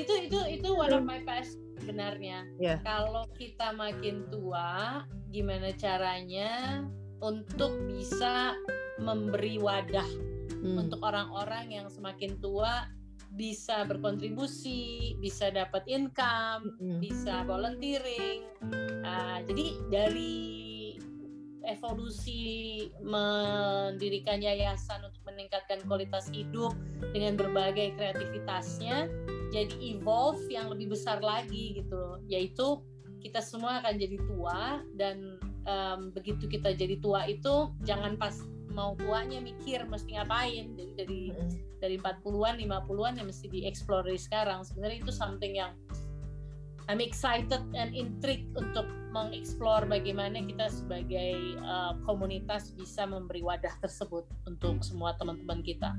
itu 0.00 0.12
itu 0.26 0.38
itu 0.50 0.68
one 0.70 0.90
of 0.90 1.02
my 1.02 1.22
passion 1.22 1.60
sebenarnya. 1.84 2.38
Iya. 2.56 2.76
Kalau 2.80 3.28
kita 3.36 3.76
makin 3.76 4.24
tua, 4.32 5.04
gimana 5.28 5.70
caranya 5.76 6.82
untuk 7.20 7.76
bisa 7.86 8.56
memberi 8.98 9.60
wadah 9.60 10.34
Hmm. 10.64 10.80
untuk 10.80 11.00
orang-orang 11.04 11.76
yang 11.76 11.86
semakin 11.92 12.40
tua 12.40 12.88
bisa 13.36 13.84
berkontribusi, 13.84 15.12
bisa 15.20 15.52
dapat 15.52 15.84
income, 15.90 16.78
Mm-mm. 16.80 17.04
bisa 17.04 17.44
volunteering. 17.44 18.48
Ah, 19.04 19.44
jadi 19.44 19.76
dari 19.92 20.32
evolusi 21.66 22.88
mendirikan 23.00 24.40
yayasan 24.40 25.04
untuk 25.04 25.22
meningkatkan 25.28 25.80
kualitas 25.88 26.28
hidup 26.30 26.72
dengan 27.12 27.34
berbagai 27.34 27.96
kreativitasnya 27.96 29.08
jadi 29.52 29.74
evolve 29.80 30.44
yang 30.50 30.68
lebih 30.68 30.92
besar 30.92 31.22
lagi 31.24 31.80
gitu 31.80 32.20
yaitu 32.28 32.82
kita 33.24 33.40
semua 33.40 33.80
akan 33.80 33.96
jadi 33.96 34.20
tua 34.28 34.84
dan 35.00 35.40
em, 35.64 36.12
begitu 36.12 36.44
kita 36.44 36.76
jadi 36.76 37.00
tua 37.00 37.24
itu 37.24 37.72
jangan 37.88 38.20
pas 38.20 38.36
mau 38.74 38.98
tuanya 38.98 39.38
mikir 39.38 39.86
mesti 39.86 40.18
ngapain. 40.18 40.74
Jadi 40.74 40.92
dari 40.98 41.20
dari 41.78 41.96
40-an 41.96 42.58
50-an 42.58 43.14
yang 43.22 43.26
mesti 43.30 43.46
dieksplor 43.46 44.02
dari 44.04 44.18
sekarang. 44.18 44.66
Sebenarnya 44.66 44.98
itu 45.06 45.14
something 45.14 45.54
yang 45.54 45.72
I'm 46.84 47.00
excited 47.00 47.64
and 47.72 47.96
intrigued 47.96 48.52
untuk 48.52 48.84
mengeksplor 49.14 49.86
bagaimana 49.86 50.42
kita 50.42 50.66
sebagai 50.68 51.56
uh, 51.62 51.94
komunitas 52.02 52.74
bisa 52.74 53.06
memberi 53.06 53.40
wadah 53.46 53.72
tersebut 53.78 54.26
untuk 54.44 54.82
semua 54.82 55.14
teman-teman 55.16 55.62
kita. 55.62 55.94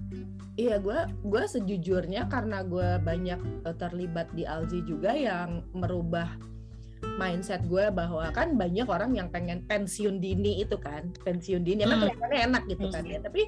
Iya, 0.60 0.84
gue 0.84 1.00
gue 1.24 1.44
sejujurnya 1.48 2.28
karena 2.28 2.62
gue 2.62 3.00
banyak 3.02 3.40
eh, 3.66 3.76
terlibat 3.80 4.30
di 4.36 4.44
Alzi 4.44 4.84
juga 4.84 5.16
yang 5.16 5.64
merubah 5.72 6.28
mindset 7.16 7.64
gue 7.70 7.88
bahwa 7.94 8.28
kan 8.36 8.60
banyak 8.60 8.88
orang 8.90 9.16
yang 9.16 9.30
pengen 9.32 9.64
pensiun 9.70 10.20
dini 10.20 10.66
itu 10.66 10.76
kan 10.76 11.14
pensiun 11.24 11.64
dini 11.64 11.86
emang 11.86 12.02
Hmm. 12.02 12.12
kelihatannya 12.12 12.40
enak 12.52 12.64
gitu 12.68 12.88
kan 12.92 13.04
ya 13.06 13.20
tapi 13.22 13.42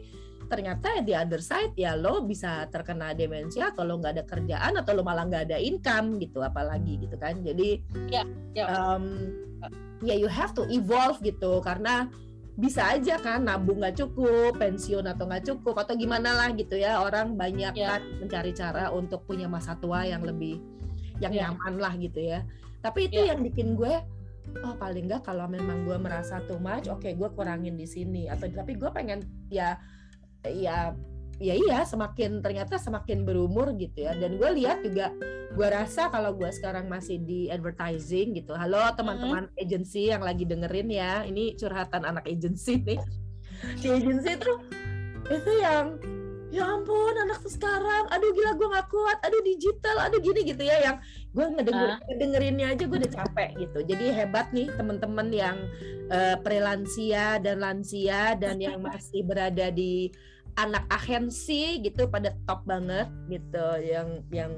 ternyata 0.47 1.03
di 1.03 1.11
other 1.11 1.39
side 1.39 1.75
ya 1.75 1.93
lo 1.93 2.23
bisa 2.23 2.65
terkena 2.67 3.11
demensia 3.11 3.69
atau 3.69 3.83
lo 3.83 3.99
nggak 3.99 4.13
ada 4.17 4.23
kerjaan 4.23 4.73
atau 4.79 4.91
lo 4.95 5.03
malah 5.03 5.27
nggak 5.27 5.43
ada 5.51 5.57
income 5.59 6.17
gitu 6.17 6.39
apalagi 6.39 7.03
gitu 7.03 7.15
kan 7.15 7.43
jadi 7.43 7.83
Ya, 8.07 8.23
ya. 8.55 8.65
em, 8.95 9.03
ya 10.01 10.15
you 10.15 10.31
have 10.31 10.55
to 10.55 10.63
evolve 10.71 11.19
gitu 11.19 11.59
karena 11.59 12.07
bisa 12.57 12.89
aja 12.89 13.21
kan 13.21 13.45
nabung 13.45 13.77
nggak 13.83 14.01
cukup 14.01 14.57
pensiun 14.57 15.05
atau 15.05 15.29
nggak 15.29 15.45
cukup 15.45 15.77
atau 15.77 15.93
gimana 15.93 16.33
lah 16.33 16.49
gitu 16.57 16.73
ya 16.73 16.97
orang 16.97 17.37
banyak 17.37 17.77
Ya. 17.77 17.99
kan 17.99 18.01
mencari 18.17 18.49
cara 18.55 18.89
untuk 18.89 19.29
punya 19.29 19.45
masa 19.45 19.77
tua 19.77 20.07
yang 20.09 20.25
lebih 20.25 20.57
yang 21.21 21.33
Ya. 21.35 21.53
nyaman 21.53 21.77
lah 21.77 21.93
gitu 21.99 22.17
ya 22.17 22.41
tapi 22.81 23.11
itu 23.11 23.21
Ya. 23.21 23.35
yang 23.35 23.45
bikin 23.45 23.77
gue 23.77 23.93
oh 24.63 24.73
paling 24.79 25.05
nggak 25.05 25.21
kalau 25.21 25.45
memang 25.45 25.85
gue 25.85 25.97
merasa 26.01 26.41
too 26.49 26.57
much 26.57 26.89
oke 26.89 27.05
gue 27.05 27.29
kurangin 27.35 27.77
di 27.77 27.85
sini 27.85 28.25
atau 28.25 28.49
tapi 28.49 28.73
gue 28.73 28.89
pengen 28.89 29.21
ya 29.53 29.77
ya 30.45 30.93
ya 31.37 31.53
iya 31.53 31.85
semakin 31.85 32.41
ternyata 32.41 32.81
semakin 32.81 33.25
berumur 33.25 33.73
gitu 33.77 34.05
ya. 34.05 34.13
Dan 34.17 34.41
gue 34.41 34.49
lihat 34.57 34.81
juga 34.81 35.13
gue 35.53 35.67
rasa 35.69 36.09
kalau 36.09 36.33
gue 36.33 36.49
sekarang 36.49 36.89
masih 36.89 37.21
di 37.21 37.49
advertising 37.49 38.37
gitu. 38.37 38.53
Halo 38.57 38.93
teman-teman 38.97 39.49
agency 39.57 40.09
yang 40.09 40.21
lagi 40.21 40.45
dengerin 40.45 40.89
ya. 40.89 41.25
Ini 41.25 41.57
curhatan 41.57 42.05
anak 42.05 42.25
agency 42.25 42.81
nih. 42.81 42.99
Di 43.81 43.87
agency 43.89 44.37
tuh 44.37 44.57
itu 45.27 45.51
yang 45.61 45.97
ya 46.47 46.63
ampun 46.63 47.15
anak 47.17 47.43
sekarang. 47.43 48.07
Aduh 48.11 48.31
gila 48.31 48.55
gue 48.55 48.67
gak 48.71 48.87
kuat. 48.87 49.17
Aduh 49.23 49.41
digital. 49.43 49.97
Aduh 50.07 50.19
gini 50.23 50.47
gitu 50.47 50.63
ya 50.63 50.79
yang 50.79 50.97
gue 51.35 51.45
ngedenger, 51.45 51.89
Ah. 51.95 51.99
ngedengerinnya 52.07 52.67
aja 52.73 52.83
gue 52.87 52.97
udah 52.97 53.13
capek 53.13 53.49
gitu. 53.59 53.79
Jadi 53.83 54.05
hebat 54.15 54.47
nih 54.55 54.71
teman-teman 54.75 55.27
yang 55.31 55.57
eh, 56.07 56.39
prelansia 56.39 57.35
dan 57.43 57.59
lansia 57.59 58.35
dan 58.39 58.57
yang 58.63 58.79
masih 58.87 59.27
berada 59.27 59.67
di 59.69 60.07
anak 60.57 60.87
agensi 60.89 61.83
gitu 61.83 62.07
pada 62.07 62.33
top 62.47 62.63
banget 62.63 63.11
gitu. 63.27 63.67
Yang 63.83 64.07
yang 64.31 64.53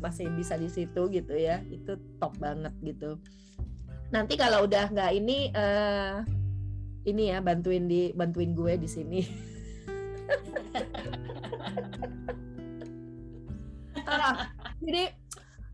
masih 0.00 0.32
bisa 0.32 0.56
di 0.56 0.72
situ 0.72 1.06
gitu 1.12 1.36
ya. 1.36 1.60
Itu 1.68 2.00
top 2.16 2.34
banget 2.40 2.72
gitu. 2.80 3.20
Nanti 4.10 4.34
kalau 4.34 4.66
udah 4.66 4.90
nggak 4.90 5.12
ini 5.14 5.52
eh 5.54 6.24
ini 7.06 7.32
ya 7.32 7.38
bantuin 7.40 7.88
di 7.88 8.12
bantuin 8.12 8.52
gue 8.52 8.76
di 8.76 8.84
sini 8.84 9.20
Ah, 14.06 14.50
jadi 14.82 15.12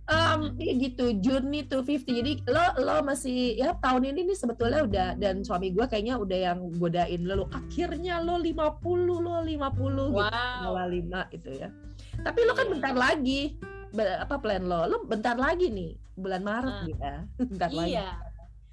ya 0.07 0.75
gitu 0.79 1.19
journey 1.19 1.67
to 1.67 1.83
50 1.83 2.07
jadi 2.07 2.33
lo 2.47 2.63
lo 2.79 3.03
masih 3.03 3.59
ya 3.59 3.75
tahun 3.75 4.15
ini 4.15 4.31
nih 4.31 4.39
sebetulnya 4.39 4.87
udah 4.87 5.09
dan 5.19 5.43
suami 5.43 5.75
gue 5.75 5.83
kayaknya 5.83 6.15
udah 6.15 6.39
yang 6.53 6.59
godain 6.79 7.27
lo. 7.27 7.43
Lo, 7.43 7.45
akhirnya 7.51 8.23
lo 8.23 8.39
50 8.39 8.87
lo 9.03 9.43
50 9.43 9.51
gitu 9.51 10.15
Wow. 10.15 10.63
awal 10.63 10.89
lima 10.91 11.27
itu 11.35 11.51
ya. 11.59 11.75
Tapi 12.23 12.39
lo 12.47 12.55
kan 12.55 12.71
bentar 12.71 12.95
lagi 12.95 13.59
apa 13.97 14.39
plan 14.39 14.63
lo? 14.63 14.87
Lo 14.87 14.97
bentar 15.03 15.35
lagi 15.35 15.75
nih 15.75 15.91
bulan 16.15 16.43
Maret 16.47 16.71
Ah. 16.71 16.87
ya. 16.87 17.15
Bentar 17.51 17.71
lagi 17.73 17.93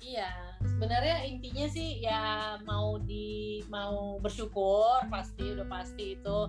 Iya. 0.04 0.32
Sebenarnya 0.64 1.18
intinya 1.28 1.66
sih 1.72 2.04
ya 2.04 2.56
mau 2.68 3.00
di 3.00 3.64
mau 3.72 4.20
bersyukur 4.20 5.08
pasti 5.08 5.56
udah 5.56 5.68
pasti 5.68 6.20
itu 6.20 6.40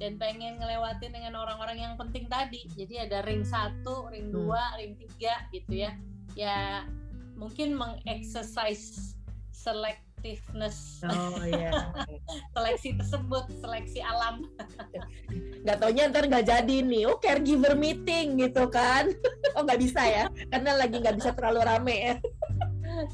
dan 0.00 0.16
pengen 0.16 0.56
ngelewatin 0.56 1.12
dengan 1.12 1.36
orang-orang 1.36 1.78
yang 1.78 1.94
penting 2.00 2.24
tadi. 2.26 2.64
Jadi 2.72 3.04
ada 3.04 3.20
ring 3.28 3.44
satu, 3.44 4.08
ring 4.08 4.32
Hmm. 4.32 4.36
dua, 4.48 4.62
ring 4.80 4.96
tiga 4.96 5.44
gitu 5.52 5.84
ya. 5.88 5.92
Ya 6.32 6.88
mungkin 7.36 7.76
mengexercise 7.76 9.12
selectiveness 9.52 11.02
oh 11.06 11.42
iya 11.44 11.70
seleksi 12.54 12.96
tersebut, 12.98 13.44
seleksi 13.60 14.00
alam. 14.02 14.46
nggak 15.62 15.78
taunya 15.78 16.10
ntar 16.10 16.26
nggak 16.26 16.46
jadi 16.46 16.76
nih 16.82 17.06
oh 17.06 17.22
caregiver 17.22 17.78
meeting 17.78 18.34
gitu 18.34 18.66
kan 18.66 19.14
oh 19.54 19.62
nggak 19.62 19.78
bisa 19.78 20.02
ya 20.02 20.24
karena 20.50 20.74
lagi 20.74 20.98
nggak 20.98 21.16
bisa 21.22 21.30
terlalu 21.38 21.60
rame 21.62 21.96
ya 22.02 22.14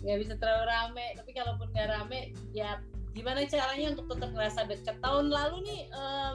nggak 0.05 0.19
bisa 0.21 0.35
terlalu 0.37 0.65
rame. 0.69 1.07
Tapi 1.17 1.31
kalaupun 1.35 1.67
nggak 1.73 1.89
rame 1.89 2.21
ya 2.53 2.79
gimana 3.17 3.43
caranya 3.51 3.99
untuk 3.99 4.07
tetap 4.15 4.31
ngerasa 4.31 4.61
deket 4.71 4.97
tahun 5.03 5.27
lalu 5.33 5.57
nih 5.67 5.81
em, 5.91 6.35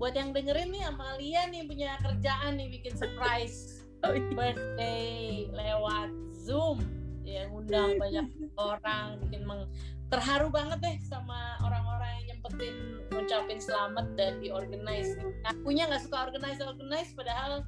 buat 0.00 0.14
yang 0.16 0.32
dengerin 0.32 0.72
nih 0.72 0.82
Amalia 0.88 1.42
nih 1.52 1.62
punya 1.68 1.90
kerjaan 2.00 2.56
nih 2.58 2.68
bikin 2.70 2.94
surprise. 2.96 3.84
Oh, 4.04 4.12
iya. 4.12 4.36
birthday 4.36 5.48
lewat 5.48 6.12
zoom. 6.36 6.84
Ya 7.24 7.48
ngundang 7.48 7.96
banyak 7.96 8.28
orang 8.60 9.16
bikin 9.24 9.48
meng 9.48 9.64
terharu 10.12 10.52
banget 10.52 10.78
deh 10.84 10.96
sama 11.08 11.56
orang-orang 11.64 12.20
yang 12.20 12.36
nyempetin 12.36 12.74
ngucapin 13.08 13.60
selamat 13.60 14.06
dan 14.14 14.36
diorganize. 14.44 15.16
Akunya 15.48 15.88
nggak 15.88 16.04
suka 16.04 16.28
organize 16.28 16.60
organize 16.60 17.16
padahal 17.16 17.64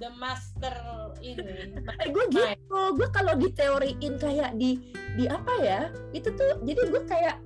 the 0.00 0.10
master 0.16 0.74
ini. 1.20 1.76
Gue 2.14 2.24
gitu. 2.32 2.80
Gue 2.96 3.08
kalau 3.12 3.36
diteoriin 3.36 4.16
kayak 4.16 4.56
di 4.56 4.80
di 5.14 5.28
apa 5.28 5.52
ya 5.60 5.80
itu 6.16 6.32
tuh 6.32 6.64
jadi 6.64 6.80
gue 6.88 7.02
kayak 7.04 7.36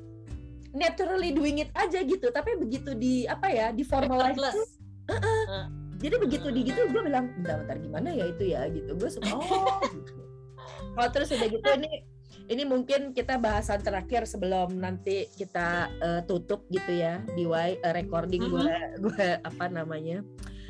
naturally 0.72 1.34
doing 1.34 1.60
it 1.60 1.70
aja 1.74 2.00
gitu. 2.06 2.30
Tapi 2.30 2.56
begitu 2.56 2.94
di 2.94 3.26
apa 3.26 3.50
ya 3.50 3.74
di 3.74 3.82
formalize 3.82 4.38
tuh, 4.38 4.46
effortless 4.54 4.70
jadi 6.04 6.20
begitu 6.20 6.52
di 6.52 6.60
gitu 6.68 6.84
gue 6.92 7.00
bilang 7.00 7.32
bentar 7.40 7.64
bentar 7.64 7.76
gimana 7.80 8.08
ya 8.12 8.24
itu 8.28 8.44
ya? 8.52 8.68
Gitu. 8.68 8.92
Gue 8.92 9.08
suka 9.08 9.32
oh 9.34 9.80
gitu. 9.88 10.12
oh 11.00 11.08
terus 11.08 11.32
udah 11.32 11.48
gitu 11.48 11.66
ini 11.80 12.04
ini 12.52 12.62
mungkin 12.68 13.16
kita 13.16 13.40
bahasan 13.40 13.80
terakhir 13.80 14.28
sebelum 14.28 14.76
nanti 14.76 15.32
kita 15.32 15.88
eh, 16.02 16.20
tutup 16.28 16.68
gitu 16.68 16.92
ya 16.92 17.24
di 17.32 17.48
Y 17.48 17.80
eh, 17.80 17.92
recording 17.96 18.44
gue 18.52 18.74
gue 19.04 19.26
apa 19.40 19.64
namanya 19.72 20.20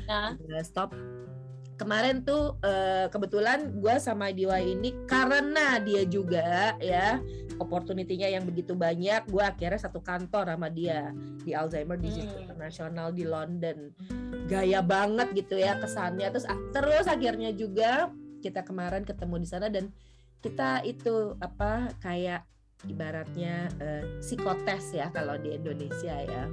nah. 0.07 0.39
stop 0.63 0.95
kemarin 1.75 2.23
tuh 2.23 2.55
eh, 2.63 3.11
kebetulan 3.11 3.75
gue 3.75 3.95
sama 3.99 4.31
Diwa 4.31 4.59
ini 4.59 4.95
karena 5.11 5.83
dia 5.83 6.07
juga 6.07 6.79
ya 6.79 7.19
opportunity-nya 7.59 8.31
yang 8.31 8.47
begitu 8.47 8.75
banyak 8.75 9.27
gue 9.27 9.43
akhirnya 9.43 9.79
satu 9.79 9.99
kantor 9.99 10.55
sama 10.55 10.71
dia 10.71 11.11
di 11.43 11.51
Alzheimer 11.51 11.99
Disease 11.99 12.31
Hmm. 12.31 12.47
International 12.47 13.11
di 13.11 13.25
London 13.27 13.91
gaya 14.47 14.81
banget 14.81 15.35
gitu 15.35 15.59
ya 15.59 15.75
kesannya 15.79 16.31
terus 16.31 16.47
terus 16.71 17.07
akhirnya 17.11 17.51
juga 17.51 18.11
kita 18.39 18.63
kemarin 18.63 19.03
ketemu 19.03 19.35
di 19.41 19.49
sana 19.49 19.67
dan 19.67 19.91
kita 20.39 20.85
itu 20.85 21.35
apa 21.41 21.91
kayak 21.99 22.45
ibaratnya 22.85 23.67
eh, 23.81 24.05
psikotes 24.21 24.93
ya 24.93 25.09
kalau 25.11 25.35
di 25.41 25.57
Indonesia 25.57 26.23
ya 26.23 26.45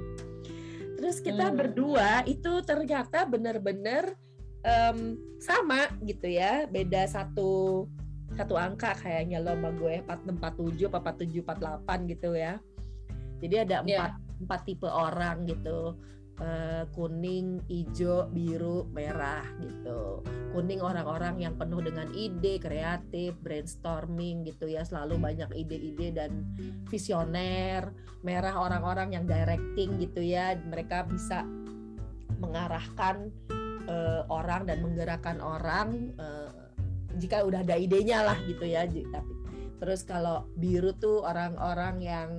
terus 0.98 1.20
kita 1.20 1.50
Hmm. 1.50 1.58
berdua 1.58 2.22
itu 2.24 2.62
ternyata 2.62 3.22
bener-bener 3.22 4.16
em, 4.62 5.18
sama 5.42 5.90
gitu 6.06 6.26
ya 6.30 6.66
beda 6.70 7.06
satu 7.06 7.84
satu 8.32 8.54
angka 8.56 8.96
kayaknya 8.96 9.42
lo 9.44 9.52
sama 9.52 9.70
gue 9.76 10.00
4647 10.08 10.88
apa 10.88 10.98
4748 11.12 12.12
gitu 12.16 12.30
ya 12.32 12.56
jadi 13.42 13.66
ada 13.68 13.76
Iya. 13.82 13.86
empat 13.86 14.12
empat 14.42 14.60
tipe 14.66 14.88
orang 14.88 15.46
gitu 15.46 15.98
Eh, 16.42 16.82
kuning, 16.96 17.62
hijau, 17.70 18.26
biru, 18.32 18.88
merah 18.90 19.46
gitu. 19.62 20.26
Kuning 20.50 20.82
orang-orang 20.82 21.38
yang 21.38 21.54
penuh 21.54 21.78
dengan 21.84 22.10
ide, 22.16 22.58
kreatif, 22.58 23.36
brainstorming 23.44 24.42
gitu 24.48 24.66
ya, 24.66 24.82
selalu 24.82 25.22
banyak 25.22 25.52
ide-ide 25.54 26.10
dan 26.10 26.42
visioner. 26.90 27.94
Merah 28.26 28.58
orang-orang 28.58 29.14
yang 29.14 29.28
directing 29.28 30.02
gitu 30.02 30.18
ya, 30.18 30.58
mereka 30.66 31.06
bisa 31.06 31.46
mengarahkan 32.42 33.30
eh, 33.88 34.22
orang 34.30 34.68
dan 34.68 34.78
menggerakkan 34.82 35.38
orang 35.42 36.12
eh, 36.16 36.50
jika 37.18 37.44
udah 37.44 37.60
ada 37.62 37.76
idenya 37.76 38.24
lah 38.24 38.38
gitu 38.46 38.64
ya. 38.64 38.86
Tapi 38.88 39.32
terus 39.82 40.06
kalau 40.06 40.46
biru 40.54 40.94
tuh 40.94 41.26
orang-orang 41.26 41.96
yang 42.02 42.30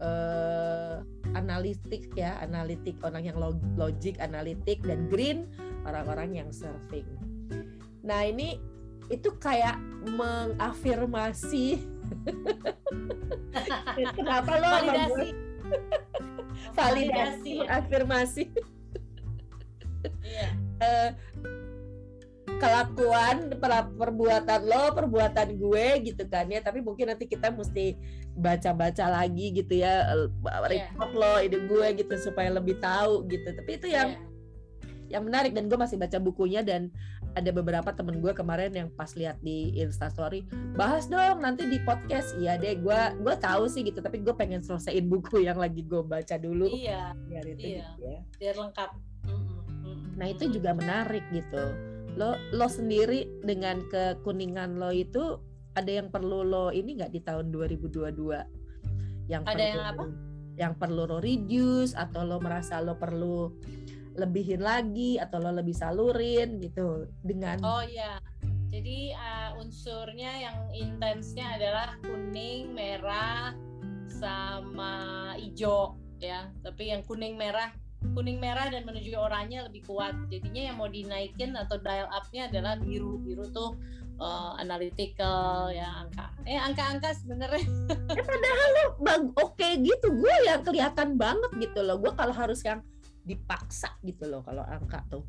eh, 0.00 0.96
analitik 1.34 2.12
ya, 2.14 2.40
analitik 2.40 3.00
orang 3.00 3.24
yang 3.24 3.36
log- 3.40 3.74
logik, 3.76 4.20
analitik 4.20 4.84
dan 4.84 5.08
green 5.08 5.48
orang-orang 5.86 6.36
yang 6.44 6.48
surfing. 6.52 7.06
Nah 8.04 8.22
ini 8.26 8.58
itu 9.06 9.30
kayak 9.38 9.78
mengafirmasi 10.18 11.78
kenapa 14.18 14.52
lo 14.58 14.66
validasi 14.82 15.28
validasi 16.74 17.54
afirmasi 17.70 18.44
Iya. 20.26 20.65
Eh, 20.80 21.10
kelakuan 22.56 23.52
per- 23.60 23.92
perbuatan 23.92 24.60
lo 24.64 24.94
perbuatan 24.96 25.60
gue 25.60 25.86
gitu 26.08 26.24
kan 26.30 26.48
ya. 26.48 26.64
Tapi 26.64 26.80
mungkin 26.80 27.12
nanti 27.12 27.28
kita 27.28 27.52
mesti 27.52 27.96
baca-baca 28.36 29.08
lagi 29.08 29.52
gitu 29.52 29.80
ya 29.80 30.12
eh, 30.12 30.28
report 30.68 31.12
lo 31.12 31.34
ide 31.40 31.58
gue 31.68 31.86
gitu 32.00 32.14
supaya 32.16 32.48
lebih 32.54 32.80
tahu 32.80 33.28
gitu. 33.28 33.52
Tapi 33.52 33.70
itu 33.76 33.88
yang 33.92 34.16
Iya. 34.16 35.20
yang 35.20 35.22
menarik 35.22 35.54
dan 35.54 35.70
gue 35.70 35.78
masih 35.78 35.94
baca 35.94 36.18
bukunya 36.18 36.66
dan 36.66 36.90
ada 37.36 37.52
beberapa 37.52 37.92
temen 37.92 38.18
gue 38.24 38.32
kemarin 38.32 38.72
yang 38.72 38.88
pas 38.96 39.12
lihat 39.12 39.36
di 39.44 39.76
instastory 39.76 40.48
bahas 40.72 41.04
dong 41.06 41.44
nanti 41.44 41.68
di 41.68 41.76
podcast. 41.84 42.32
Iya 42.40 42.56
deh 42.56 42.80
gue 42.80 43.00
gue 43.20 43.34
tahu 43.36 43.68
sih 43.68 43.84
gitu 43.84 44.00
tapi 44.00 44.24
gue 44.24 44.32
pengen 44.32 44.64
selesaiin 44.64 45.04
buku 45.04 45.44
yang 45.44 45.60
lagi 45.60 45.84
gue 45.84 46.00
baca 46.00 46.40
dulu. 46.40 46.72
Iya, 46.72 47.12
biar 47.28 47.44
itu 47.44 47.76
iya. 47.76 47.84
gitu 47.92 48.00
ya. 48.08 48.18
Biar 48.40 48.54
lengkap. 48.56 48.90
Nah 50.16 50.26
itu 50.32 50.48
juga 50.48 50.72
menarik 50.72 51.22
gitu. 51.30 51.76
Lo 52.16 52.36
lo 52.52 52.66
sendiri 52.66 53.28
dengan 53.44 53.84
kekuningan 53.92 54.80
lo 54.80 54.88
itu 54.90 55.36
ada 55.76 55.92
yang 55.92 56.08
perlu 56.08 56.40
lo 56.40 56.72
ini 56.72 56.96
nggak 56.96 57.12
di 57.12 57.20
tahun 57.20 57.52
2022? 57.52 59.28
Yang 59.28 59.42
Ada 59.44 59.52
perlu, 59.52 59.60
yang 59.60 59.80
apa? 59.84 60.04
Yang 60.56 60.74
perlu 60.80 61.02
lo 61.04 61.18
reduce 61.20 61.92
atau 61.92 62.24
lo 62.24 62.40
merasa 62.40 62.80
lo 62.80 62.96
perlu 62.96 63.52
lebihin 64.16 64.64
lagi 64.64 65.20
atau 65.20 65.36
lo 65.36 65.52
lebih 65.52 65.76
salurin 65.76 66.56
gitu 66.64 67.04
dengan 67.20 67.60
Oh 67.60 67.84
iya. 67.84 68.16
Jadi 68.66 69.14
uh, 69.14 69.60
unsurnya 69.62 70.32
yang 70.42 70.58
intensnya 70.74 71.54
adalah 71.54 71.96
kuning, 72.02 72.74
merah, 72.74 73.54
sama 74.10 75.32
hijau 75.38 75.94
ya. 76.18 76.50
Tapi 76.64 76.90
yang 76.90 77.04
kuning 77.06 77.38
merah, 77.38 77.70
kuning 78.14 78.38
merah 78.38 78.68
dan 78.70 78.84
menuju 78.84 79.16
oranye 79.16 79.64
lebih 79.64 79.82
kuat. 79.88 80.14
Jadinya 80.28 80.62
yang 80.70 80.76
mau 80.76 80.86
dinaikin 80.86 81.56
atau 81.56 81.80
dial 81.80 82.06
up-nya 82.12 82.52
adalah 82.52 82.78
biru. 82.78 83.18
Biru 83.22 83.48
tuh 83.50 83.74
uh, 84.20 84.54
analytical 84.60 85.72
ya 85.72 86.06
angka. 86.06 86.30
Eh 86.46 86.60
angka-angka 86.60 87.16
sebenarnya 87.16 87.66
bag- 89.02 89.34
oke 89.34 89.68
gitu 89.82 90.08
gue 90.14 90.34
yang 90.46 90.62
kelihatan 90.62 91.18
banget 91.18 91.50
gitu 91.58 91.80
loh. 91.82 91.98
Gue 91.98 92.12
kalau 92.14 92.34
harus 92.36 92.62
yang 92.62 92.84
dipaksa 93.26 93.90
gitu 94.06 94.30
loh 94.30 94.44
kalau 94.46 94.62
angka 94.62 95.02
tuh. 95.10 95.26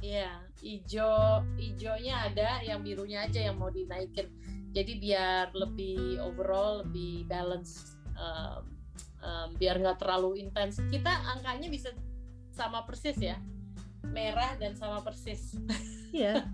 Iya, 0.00 0.40
hijau 0.64 1.44
hijaunya 1.60 2.32
ada, 2.32 2.64
yang 2.64 2.80
birunya 2.80 3.28
aja 3.28 3.52
yang 3.52 3.60
mau 3.60 3.68
dinaikin. 3.68 4.32
Jadi 4.72 4.96
biar 4.96 5.52
lebih 5.52 6.16
overall 6.24 6.80
lebih 6.80 7.28
balance, 7.28 8.00
um, 8.16 8.64
um, 9.20 9.48
biar 9.56 9.76
nggak 9.76 9.98
terlalu 9.98 10.40
intens. 10.40 10.80
Kita 10.88 11.10
angkanya 11.30 11.68
bisa 11.68 11.92
sama 12.50 12.84
persis 12.84 13.16
ya, 13.16 13.38
merah 14.06 14.56
dan 14.56 14.74
sama 14.74 15.00
persis 15.00 15.54
Iya. 16.10 16.44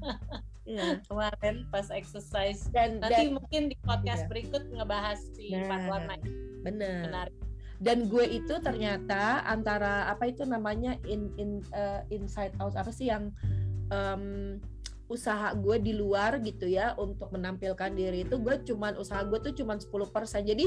Iya. 0.67 0.99
kemarin 1.07 1.63
pas 1.71 1.87
exercise. 1.89 2.67
Dan 2.75 2.99
Nanti 2.99 3.31
dan 3.31 3.39
mungkin 3.39 3.71
di 3.71 3.79
podcast 3.81 4.27
Iya. 4.27 4.31
berikut 4.31 4.63
ngebahas 4.69 5.19
si 5.33 5.55
Nah. 5.55 5.63
empat 5.63 5.81
warna 5.87 6.15
bener. 6.61 7.03
menarik. 7.07 7.37
dan 7.77 8.09
gue 8.09 8.25
itu 8.25 8.57
ternyata 8.59 9.45
antara 9.45 10.09
apa 10.09 10.27
itu 10.27 10.43
namanya 10.43 10.97
in 11.05 11.29
in 11.37 11.61
eh, 11.71 12.01
inside 12.09 12.57
out 12.57 12.73
apa 12.73 12.89
sih 12.89 13.07
yang 13.07 13.29
em, 13.93 14.57
usaha 15.07 15.53
gue 15.53 15.77
di 15.79 15.93
luar 15.93 16.41
gitu 16.41 16.67
ya 16.67 16.97
untuk 16.97 17.29
menampilkan 17.31 17.93
diri 17.93 18.25
itu 18.25 18.41
gue 18.41 18.65
cuman 18.65 18.97
usaha 18.97 19.21
gue 19.23 19.39
tuh 19.39 19.55
cuman 19.55 19.77
10% 19.77 19.93
jadi 20.43 20.67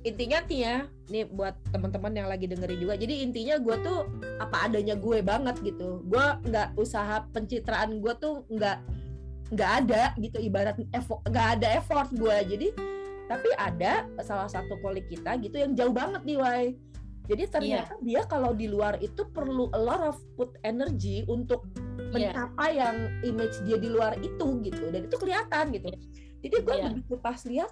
intinya 0.00 0.38
nih 0.48 0.60
ya 0.64 0.76
nih 1.12 1.24
buat 1.28 1.54
teman-teman 1.74 2.12
yang 2.16 2.28
lagi 2.30 2.48
dengerin 2.48 2.80
juga 2.80 2.94
jadi 2.96 3.14
intinya 3.20 3.56
gue 3.60 3.76
tuh 3.84 4.08
apa 4.40 4.70
adanya 4.70 4.96
gue 4.96 5.20
banget 5.20 5.56
gitu. 5.60 6.00
Gue 6.08 6.24
nggak 6.48 6.78
usaha 6.80 7.26
pencitraan 7.34 8.00
gue 8.00 8.12
tuh 8.16 8.48
nggak 8.48 8.78
nggak 9.50 9.70
ada 9.84 10.14
gitu 10.16 10.38
ibarat 10.38 10.78
effort 10.94 11.20
nggak 11.26 11.58
ada 11.58 11.68
effort 11.82 12.06
gue 12.14 12.36
jadi 12.54 12.68
tapi 13.26 13.50
ada 13.58 14.06
salah 14.22 14.46
satu 14.46 14.78
kolik 14.82 15.06
kita 15.10 15.38
gitu 15.42 15.58
yang 15.58 15.74
jauh 15.74 15.94
banget 15.94 16.22
nih 16.26 16.38
Wai. 16.38 16.66
Jadi 17.30 17.46
ternyata 17.46 17.94
dia 18.02 18.26
kalau 18.26 18.50
di 18.50 18.66
luar 18.66 18.98
itu 18.98 19.22
perlu 19.30 19.70
a 19.70 19.78
lot 19.78 20.02
of 20.02 20.18
put 20.34 20.58
energy 20.66 21.22
untuk 21.30 21.62
Iya. 22.10 22.34
mencapai 22.34 22.70
yang 22.74 22.96
image 23.22 23.54
dia 23.62 23.78
di 23.78 23.86
luar 23.86 24.18
itu 24.18 24.58
gitu. 24.66 24.82
Dan 24.90 25.06
itu 25.06 25.14
kelihatan 25.14 25.70
gitu. 25.70 25.94
Jadi 26.42 26.56
gue 26.58 26.74
Iya. 26.74 26.84
begitu 26.90 27.14
pas 27.22 27.38
lihat 27.46 27.70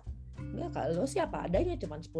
ya 0.51 0.67
kalau 0.69 1.05
siapa 1.05 1.45
adanya 1.45 1.77
cuma 1.77 1.99
10% 1.99 2.11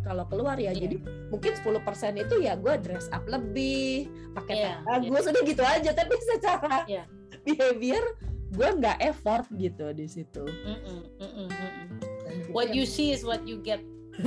kalau 0.00 0.24
keluar 0.26 0.56
ya 0.56 0.70
Iya. 0.70 0.86
jadi 0.86 0.96
mungkin 1.28 1.52
10% 1.52 2.16
itu 2.16 2.34
ya 2.38 2.54
gue 2.54 2.74
dress 2.78 3.10
up 3.10 3.24
lebih 3.24 4.06
pakai 4.32 4.56
Iya, 4.56 4.72
tas 4.80 5.02
bagus 5.02 5.24
udah 5.26 5.42
gitu 5.44 5.62
aja 5.62 5.90
tapi 5.92 6.14
secara 6.18 6.74
Iya. 6.86 7.04
behavior 7.42 8.04
gue 8.48 8.68
nggak 8.74 8.98
effort 9.02 9.44
gitu 9.52 9.92
di 9.92 10.06
situ 10.06 10.44
Mm-mm, 10.44 11.00
mm-mm, 11.18 11.46
mm-mm. 11.46 11.86
Dan 12.24 12.32
itu 12.38 12.48
What 12.50 12.72
yang- 12.72 12.76
you 12.76 12.84
see 12.84 13.12
is 13.12 13.20
what 13.20 13.44
you 13.44 13.60
get. 13.60 13.84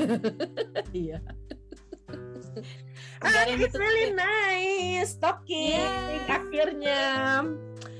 iya 0.94 1.20
yang 3.22 3.60
it's 3.60 3.76
really 3.76 4.12
ditutupin. 4.12 4.18
nice 4.18 5.14
talking 5.16 5.78
Yes. 5.78 6.28
akhirnya 6.28 7.02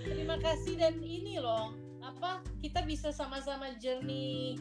Terima 0.02 0.36
kasih 0.38 0.76
dan 0.76 0.96
ini 1.00 1.38
loh 1.38 1.72
apa 2.02 2.42
kita 2.60 2.82
bisa 2.84 3.10
sama-sama 3.12 3.74
journey 3.78 4.58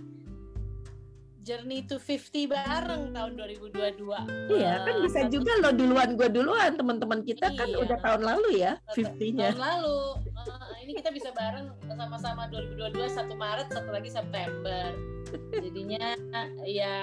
journey 1.40 1.82
to 1.82 1.96
50 1.96 2.46
bareng 2.46 3.02
tahun 3.10 3.32
2022. 3.34 4.52
iya 4.52 4.84
kan 4.84 4.94
bisa 5.00 5.20
juga 5.26 5.52
lo 5.58 5.70
duluan 5.72 6.14
gue 6.14 6.28
duluan 6.28 6.76
teman-teman 6.76 7.20
kita 7.22 7.48
kan 7.54 7.66
Iya. 7.66 7.80
udah 7.80 7.98
tahun 7.98 8.22
lalu 8.22 8.48
ya 8.58 8.72
Tahun 8.92 9.16
50-nya 9.16 9.48
tahun 9.50 9.62
lalu. 9.62 10.00
Eh, 10.40 10.78
ini 10.84 10.92
kita 10.96 11.10
bisa 11.10 11.28
bareng 11.32 11.66
sama-sama 11.90 12.48
2022 12.48 13.08
satu 13.08 13.34
Maret 13.34 13.68
satu 13.70 13.90
lagi 13.90 14.10
September. 14.10 14.84
Jadinya 15.64 16.16
ya 16.64 16.96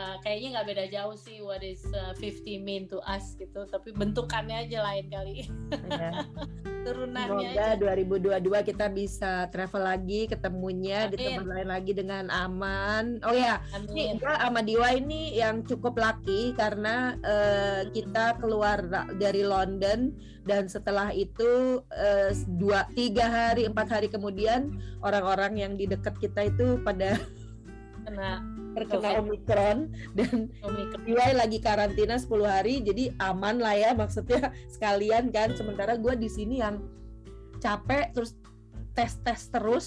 eh, 0.00 0.16
kayaknya 0.24 0.48
nggak 0.56 0.66
beda 0.72 0.84
jauh 0.88 1.16
sih 1.20 1.44
what 1.44 1.60
is 1.60 1.84
uh, 1.92 2.16
50 2.16 2.64
mean 2.64 2.88
to 2.88 2.96
us 3.04 3.36
gitu. 3.36 3.68
Tapi 3.68 3.92
bentukannya 3.92 4.64
aja 4.64 4.80
lain 4.80 5.06
kali. 5.12 5.34
Ya. 5.92 6.24
Turunannya 6.80 7.52
Semoga 7.52 7.66
aja. 7.76 8.40
2022 8.40 8.68
kita 8.72 8.86
bisa 8.88 9.32
travel 9.52 9.84
lagi 9.84 10.24
ketemunya 10.24 11.12
di 11.12 11.20
Amin. 11.20 11.26
tempat 11.36 11.46
lain 11.52 11.68
lagi 11.68 11.92
dengan 11.92 12.24
aman. 12.32 13.20
Oh 13.20 13.36
ya, 13.36 13.60
Ini 13.92 14.16
Amin. 14.16 14.20
gue 14.20 14.32
sama 14.32 14.60
Diwa 14.64 14.88
ini 14.96 15.36
yang 15.36 15.60
cukup 15.68 16.00
laki 16.00 16.56
karena 16.56 17.20
eh, 17.20 17.82
kita 17.92 18.40
keluar 18.40 18.80
dari 19.20 19.44
London 19.44 20.16
dan 20.48 20.72
setelah 20.72 21.12
itu 21.12 21.84
eh, 21.92 22.32
dua 22.56 22.88
tiga 22.96 23.28
hari 23.28 23.68
empat 23.68 24.00
hari 24.00 24.08
kemudian 24.08 24.72
orang-orang 25.04 25.60
yang 25.60 25.72
di 25.76 25.84
dekat 25.84 26.16
kita 26.16 26.48
itu 26.48 26.80
pada 26.80 27.20
Kena 28.00 28.40
terkena 28.72 29.08
Covid. 29.10 29.20
omikron 29.20 29.78
dan 30.14 30.32
Omikron. 30.60 31.34
Lagi 31.34 31.58
karantina 31.58 32.14
10 32.14 32.30
hari 32.42 32.74
jadi 32.80 33.14
aman 33.18 33.58
lah 33.58 33.74
ya 33.74 33.90
maksudnya 33.92 34.50
sekalian 34.68 35.28
kan 35.28 35.52
sementara 35.54 35.94
gue 35.94 36.14
di 36.14 36.28
sini 36.28 36.58
yang 36.58 36.78
capek 37.58 38.12
terus 38.12 38.36
tes 38.92 39.16
tes 39.20 39.40
terus 39.48 39.86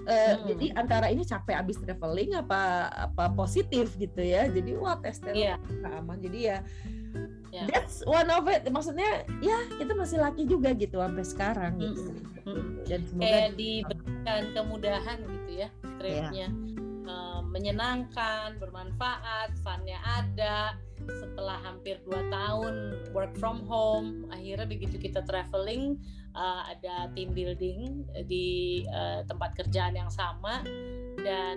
Eh, 0.00 0.32
Hmm. 0.32 0.48
jadi 0.48 0.66
antara 0.80 1.12
ini 1.12 1.28
capek 1.28 1.60
abis 1.60 1.76
traveling 1.76 2.32
apa 2.32 2.88
apa 2.88 3.28
positif 3.36 3.92
gitu 3.94 4.24
ya 4.24 4.48
jadi 4.48 4.72
wah 4.80 4.96
tes 4.96 5.20
tes 5.20 5.36
nggak 5.36 5.92
aman 5.92 6.16
jadi 6.18 6.38
ya 6.40 6.58
Ya. 7.50 7.66
that's 7.68 8.00
one 8.06 8.30
of 8.30 8.46
it 8.46 8.64
maksudnya 8.64 9.26
ya 9.42 9.58
kita 9.76 9.92
masih 9.92 10.16
laki 10.16 10.46
juga 10.46 10.72
gitu 10.72 11.02
sampai 11.02 11.20
sekarang 11.20 11.72
gitu 11.76 12.16
Mm-mm, 12.16 12.48
mm-mm. 12.48 12.86
dan 12.88 13.00
semoga 13.04 13.26
kayak 13.28 13.50
diberikan 13.58 14.42
kemudahan 14.56 15.18
gitu 15.20 15.50
ya 15.58 15.68
tripnya 16.00 16.46
Eh, 16.48 16.89
menyenangkan 17.50 18.56
bermanfaat 18.62 19.58
funnya 19.60 19.98
ada. 20.06 20.78
Setelah 21.00 21.58
hampir 21.66 21.98
dua 22.06 22.22
tahun 22.30 22.94
work 23.10 23.34
from 23.40 23.64
home 23.66 24.28
akhirnya 24.30 24.68
begitu 24.68 25.00
kita 25.00 25.24
traveling 25.26 25.98
eh, 26.36 26.62
ada 26.76 27.10
team 27.12 27.34
building 27.34 28.06
di 28.30 28.80
eh, 28.86 29.20
tempat 29.26 29.58
kerjaan 29.58 29.98
yang 29.98 30.10
sama. 30.12 30.62
Dan 31.20 31.56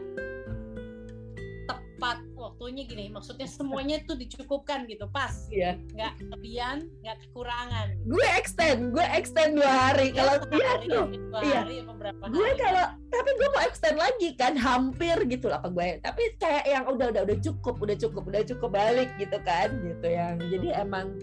tepat 2.04 2.20
waktunya 2.36 2.84
gini 2.84 3.08
maksudnya 3.08 3.48
semuanya 3.48 4.04
tuh 4.04 4.20
dicukupkan 4.20 4.84
gitu 4.92 5.08
pas 5.08 5.48
Iya. 5.48 5.80
nggak 5.96 6.20
kelebihan 6.20 6.78
nggak 7.00 7.16
kekurangan 7.24 7.88
gue 8.04 8.28
extend 8.36 8.92
gue 8.92 9.06
extend 9.16 9.56
dua 9.56 9.72
hari 9.72 10.12
kalau 10.12 10.36
Ya, 10.36 10.52
dia 10.52 10.68
hari, 10.68 10.86
tuh 10.92 11.06
dua 11.08 11.40
iya. 11.40 11.60
hari 11.64 11.76
gue 11.80 12.44
hari. 12.44 12.60
kalau 12.60 12.86
tapi 13.08 13.30
gue 13.40 13.50
mau 13.56 13.64
extend 13.64 13.96
lagi 13.96 14.30
kan 14.36 14.54
hampir 14.60 15.16
gitu 15.32 15.48
lah 15.48 15.64
apa 15.64 15.72
gue 15.72 15.88
tapi 16.04 16.24
kayak 16.36 16.66
yang 16.68 16.84
udah 16.92 17.08
udah 17.08 17.22
udah 17.24 17.38
cukup 17.40 17.76
udah 17.80 17.96
cukup 17.96 18.24
udah 18.28 18.44
cukup 18.44 18.70
balik 18.70 19.10
gitu 19.16 19.38
kan 19.40 19.72
gitu 19.80 20.08
yang 20.12 20.36
jadi 20.44 20.84
emang 20.84 21.16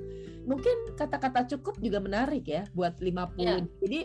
mungkin 0.49 0.97
kata-kata 0.97 1.45
cukup 1.45 1.77
juga 1.77 2.01
menarik 2.01 2.49
ya 2.49 2.65
buat 2.73 2.97
50 2.97 3.37
Iya. 3.37 3.55
jadi 3.85 4.01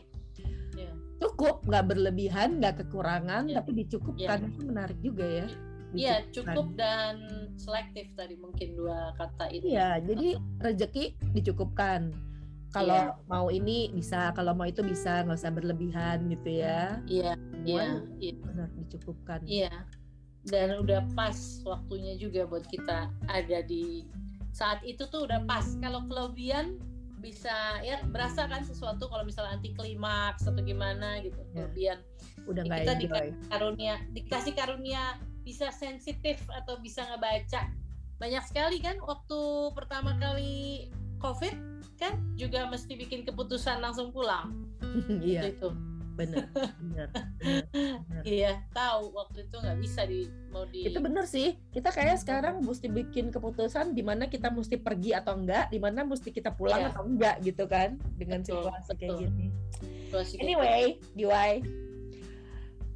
Iya. 0.76 0.92
cukup 1.24 1.64
nggak 1.64 1.86
berlebihan 1.88 2.60
nggak 2.60 2.84
kekurangan 2.84 3.48
Iya. 3.48 3.64
tapi 3.64 3.72
dicukupkan 3.80 4.40
itu 4.44 4.60
menarik 4.68 5.00
juga 5.00 5.24
ya 5.24 5.48
Iya, 5.94 6.26
cukup 6.34 6.74
dan 6.74 7.16
selektif 7.56 8.10
tadi 8.18 8.36
mungkin 8.40 8.74
dua 8.76 9.14
kata 9.16 9.52
itu. 9.54 9.76
Iya, 9.76 10.02
jadi 10.02 10.40
rezeki 10.64 11.06
dicukupkan. 11.38 12.12
Kalau 12.74 13.16
mau 13.32 13.48
ini 13.48 13.88
bisa, 13.96 14.36
kalau 14.36 14.52
mau 14.52 14.68
itu 14.68 14.84
bisa, 14.84 15.24
nggak 15.24 15.40
usah 15.40 15.54
berlebihan 15.54 16.28
gitu 16.28 16.60
ya. 16.60 17.00
Iya, 17.08 17.34
iya, 17.64 18.04
iya, 18.20 18.34
benar 18.44 18.68
dicukupkan. 18.76 19.40
iya. 19.48 19.72
Dan 20.46 20.78
udah 20.84 21.02
pas 21.18 21.64
waktunya 21.66 22.20
juga 22.22 22.46
buat 22.46 22.68
kita 22.70 23.10
ada 23.32 23.60
di 23.66 24.06
saat 24.52 24.84
itu 24.86 25.08
tuh 25.08 25.26
udah 25.26 25.42
pas. 25.48 25.66
Kalau 25.80 26.04
kelebihan 26.06 26.78
bisa 27.26 27.82
ya 27.82 28.06
berasa 28.14 28.46
kan 28.46 28.62
sesuatu 28.62 29.10
kalau 29.10 29.26
misalnya 29.26 29.58
anti 29.58 29.74
klimaks 29.74 30.46
atau 30.46 30.62
gimana 30.62 31.18
gitu 31.26 31.42
Ya. 31.58 31.66
kelebihan 31.66 32.00
Udah 32.46 32.64
Ya, 32.70 32.78
kita 32.78 32.94
dikasih 33.02 33.34
karunia 33.50 33.96
dikasih 34.14 34.54
karunia 34.54 35.04
bisa 35.46 35.70
sensitif 35.70 36.42
atau 36.50 36.82
bisa 36.82 37.06
ngebaca 37.06 37.70
banyak 38.18 38.44
sekali 38.44 38.82
kan 38.82 38.98
waktu 39.00 39.40
pertama 39.72 40.18
kali 40.18 40.90
covid 41.22 41.54
kan 41.96 42.18
juga 42.34 42.66
mesti 42.66 42.98
bikin 42.98 43.24
keputusan 43.24 43.80
langsung 43.80 44.10
pulang 44.10 44.52
Iya, 45.22 45.54
itu 45.54 45.70
benar, 46.16 46.48
iya 48.24 48.64
tahu 48.72 49.12
waktu 49.12 49.44
itu 49.44 49.56
nggak 49.60 49.80
bisa 49.84 50.08
di 50.08 50.32
mau 50.48 50.64
di 50.64 50.88
Itu 50.88 51.04
benar 51.04 51.28
sih. 51.28 51.60
Kita 51.76 51.92
kayak 51.92 52.24
sekarang 52.24 52.64
mesti 52.64 52.88
bikin 52.88 53.36
keputusan 53.36 53.92
di 53.92 54.00
mana 54.00 54.32
kita 54.32 54.48
mesti 54.48 54.80
pergi 54.80 55.12
atau 55.12 55.36
enggak, 55.36 55.68
di 55.68 55.76
mana 55.76 56.08
mesti 56.08 56.32
kita 56.32 56.56
pulang 56.56 56.88
Iya. 56.88 56.90
atau 56.96 57.04
enggak 57.04 57.36
gitu 57.44 57.68
kan 57.68 58.00
dengan 58.16 58.40
Betul, 58.42 58.64
situasi 58.64 58.92
kayak 58.96 59.12
betul. 59.12 59.20
gini. 59.28 59.48
situasi 60.08 60.32
gitu. 60.40 60.44
Anyway, 60.48 60.82
DIY, 61.20 61.52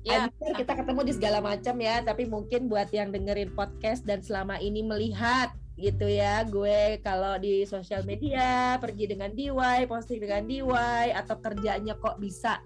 Akhirnya 0.07 0.55
kita 0.55 0.73
ketemu 0.79 1.01
di 1.03 1.13
segala 1.15 1.39
macam 1.43 1.75
ya, 1.75 1.99
tapi 1.99 2.23
mungkin 2.23 2.71
buat 2.71 2.87
yang 2.95 3.11
dengerin 3.11 3.51
podcast 3.51 4.07
dan 4.07 4.23
selama 4.23 4.55
ini 4.63 4.79
melihat 4.79 5.51
gitu 5.79 6.07
ya, 6.07 6.43
gue 6.47 6.99
kalau 7.03 7.39
di 7.39 7.63
sosial 7.63 8.03
media 8.03 8.79
pergi 8.79 9.11
dengan 9.11 9.31
DIY, 9.31 9.87
posting 9.87 10.19
dengan 10.23 10.43
DIY 10.47 11.15
atau 11.15 11.35
kerjanya 11.39 11.95
kok 11.99 12.19
bisa 12.19 12.59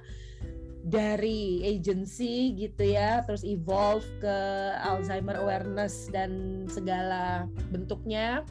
dari 0.83 1.63
agency 1.63 2.53
gitu 2.57 2.83
ya, 2.83 3.21
terus 3.23 3.45
evolve 3.45 4.05
ke 4.19 4.37
Alzheimer 4.83 5.39
awareness 5.39 6.09
dan 6.09 6.63
segala 6.69 7.47
bentuknya. 7.69 8.43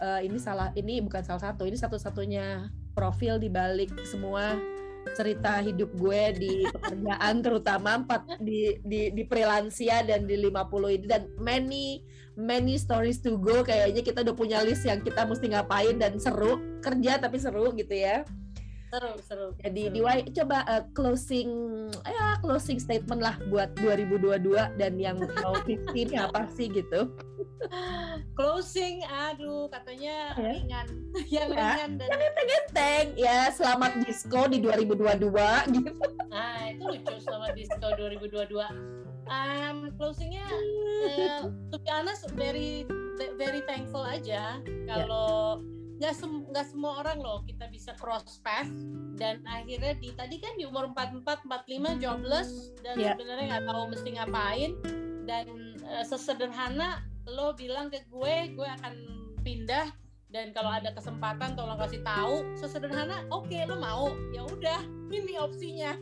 Eh, 0.00 0.28
ini 0.28 0.38
salah, 0.40 0.70
ini 0.76 1.00
bukan 1.00 1.24
salah 1.24 1.52
satu, 1.52 1.64
ini 1.64 1.76
satu-satunya 1.76 2.70
profil 2.92 3.40
di 3.40 3.48
balik 3.48 3.90
semua 4.04 4.54
cerita 5.12 5.60
hidup 5.60 5.92
gue 5.98 6.22
di 6.38 6.54
pekerjaan 6.70 7.42
terutama 7.42 8.00
empat 8.00 8.38
di 8.40 8.78
di 8.86 9.12
di 9.12 9.22
freelansia 9.26 10.06
dan 10.06 10.24
di 10.24 10.38
50 10.38 10.96
ini. 10.98 11.06
Dan 11.06 11.22
many 11.38 12.02
many 12.38 12.78
stories 12.80 13.20
to 13.20 13.36
go. 13.38 13.62
Kayaknya 13.66 14.02
kita 14.02 14.18
udah 14.24 14.36
punya 14.36 14.58
list 14.62 14.86
yang 14.88 15.02
kita 15.02 15.26
mesti 15.26 15.52
ngapain 15.52 15.98
dan 15.98 16.16
seru. 16.16 16.58
Kerja 16.80 17.20
tapi 17.22 17.38
seru 17.38 17.70
gitu 17.76 17.92
ya 17.94 18.26
seru 18.92 19.12
seru 19.24 19.48
jadi 19.58 19.82
seru. 19.82 19.94
di 19.94 20.00
Y- 20.04 20.28
coba 20.34 20.58
eh, 20.68 20.84
closing 20.92 21.48
ya 22.04 22.36
closing 22.38 22.76
statement 22.76 23.18
lah 23.18 23.40
buat 23.48 23.72
2022 23.74 24.36
dan 24.76 24.92
yang 24.94 25.16
mau 25.16 25.56
50 25.64 25.96
ini 25.96 26.14
apa 26.14 26.44
sih 26.50 26.68
gitu 26.68 27.08
closing 28.32 29.00
aduh 29.04 29.68
katanya 29.68 30.36
Ya. 30.36 30.52
ringan 30.52 30.86
yang 31.34 31.48
Ya. 31.48 31.72
ringan 31.72 31.90
dan 31.96 32.10
Teng 32.70 33.08
ya 33.14 33.48
selamat 33.50 34.04
disco 34.04 34.44
di 34.46 34.60
2022 34.60 35.32
gitu 35.72 35.92
Nah, 36.28 36.64
itu 36.66 36.80
lucu 36.82 37.12
sama 37.20 37.52
Disco 37.52 37.92
2022. 37.92 38.56
Um, 39.28 39.92
closingnya, 39.94 40.48
uh, 40.48 41.44
to 41.68 41.76
be 41.76 41.88
honest, 41.88 42.24
very 42.32 42.88
very 43.36 43.60
thankful 43.62 44.00
aja 44.00 44.56
kalau 44.88 45.60
nggak 46.02 46.18
sem- 46.18 46.50
semua 46.66 46.98
orang 46.98 47.22
loh 47.22 47.46
kita 47.46 47.70
bisa 47.70 47.94
cross 47.94 48.42
path. 48.42 48.66
Dan 49.14 49.46
akhirnya 49.46 49.94
di 49.94 50.10
tadi 50.18 50.42
kan 50.42 50.58
di 50.58 50.66
umur 50.66 50.90
44 50.90 51.46
45 51.46 52.02
jobless. 52.02 52.74
Dan 52.82 52.98
Ya. 52.98 53.14
sebenarnya 53.14 53.44
nggak 53.54 53.66
tahu 53.70 53.82
mesti 53.94 54.08
ngapain. 54.18 54.70
Dan 55.22 55.46
uh, 55.86 56.02
sesederhana 56.02 57.06
lo 57.30 57.54
bilang 57.54 57.86
ke 57.86 58.02
gue 58.10 58.50
gue 58.50 58.68
akan 58.82 58.94
pindah. 59.46 59.94
Dan 60.26 60.50
kalau 60.50 60.74
ada 60.74 60.90
kesempatan 60.90 61.54
tolong 61.54 61.78
kasih 61.78 62.02
tahu. 62.02 62.42
Sesederhana 62.58 63.22
oke 63.30 63.54
lo 63.70 63.78
mau. 63.78 64.10
Ya 64.34 64.42
udah 64.42 64.82
ini 65.14 65.38
opsinya. 65.38 65.94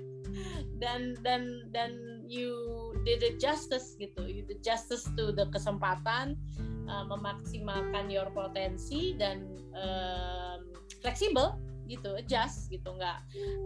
Dan 0.80 1.12
dan 1.20 1.68
dan 1.76 1.92
you 2.24 2.56
did 3.04 3.20
it 3.20 3.36
justice 3.36 3.98
gitu. 4.00 4.24
You 4.24 4.48
did 4.48 4.64
justice 4.64 5.04
to 5.18 5.34
the 5.34 5.44
kesempatan 5.52 6.40
uh, 6.86 7.04
memaksimalkan 7.08 8.08
your 8.08 8.28
potensi 8.32 9.16
dan 9.18 9.44
um, 9.74 10.64
fleksibel 11.00 11.58
gitu 11.90 12.14
adjust 12.16 12.70
gitu. 12.70 12.94
Nggak 12.94 13.18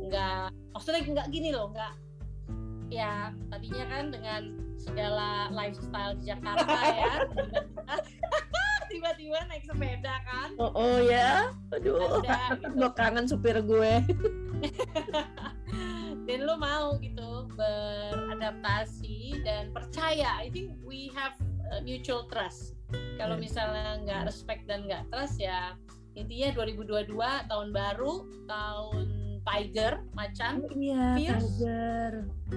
nggak 0.09 0.51
maksudnya 0.73 1.03
nggak 1.05 1.29
gini 1.31 1.53
loh 1.53 1.71
nggak 1.71 1.95
ya 2.93 3.33
tadinya 3.49 3.85
kan 3.91 4.05
dengan 4.13 4.43
segala 4.77 5.49
lifestyle 5.51 6.15
di 6.21 6.31
Jakarta 6.31 6.79
ya 7.01 7.15
tiba-tiba 8.95 9.39
naik 9.51 9.65
sepeda 9.67 10.15
kan. 10.23 10.49
Oh, 10.61 10.71
oh 10.71 10.97
ya? 11.03 11.51
Aduh 11.75 12.23
Ada, 12.23 12.55
gitu. 12.63 12.79
gue 12.79 12.91
kangen 12.95 13.27
supir 13.27 13.59
gue. 13.59 13.95
Dan 16.25 16.41
lo 16.47 16.55
mau 16.57 16.97
gitu 17.03 17.51
beradaptasi 17.59 19.43
dan 19.43 19.75
percaya. 19.75 20.39
I 20.39 20.49
think 20.49 20.79
we 20.87 21.11
have 21.13 21.35
uh, 21.75 21.83
mutual 21.83 22.31
trust 22.31 22.74
kalau 23.17 23.37
Hmm. 23.37 23.45
misalnya 23.45 23.89
nggak 24.03 24.21
respect 24.29 24.63
dan 24.67 24.85
nggak 24.85 25.05
trust 25.09 25.41
ya 25.41 25.75
intinya 26.15 26.55
2022 26.63 27.11
tahun 27.51 27.69
baru 27.75 28.13
tahun 28.47 29.07
tiger 29.45 29.93
macan 30.15 30.63
iya 30.73 31.19
Fierce. 31.19 31.43
Tiger 31.59 32.13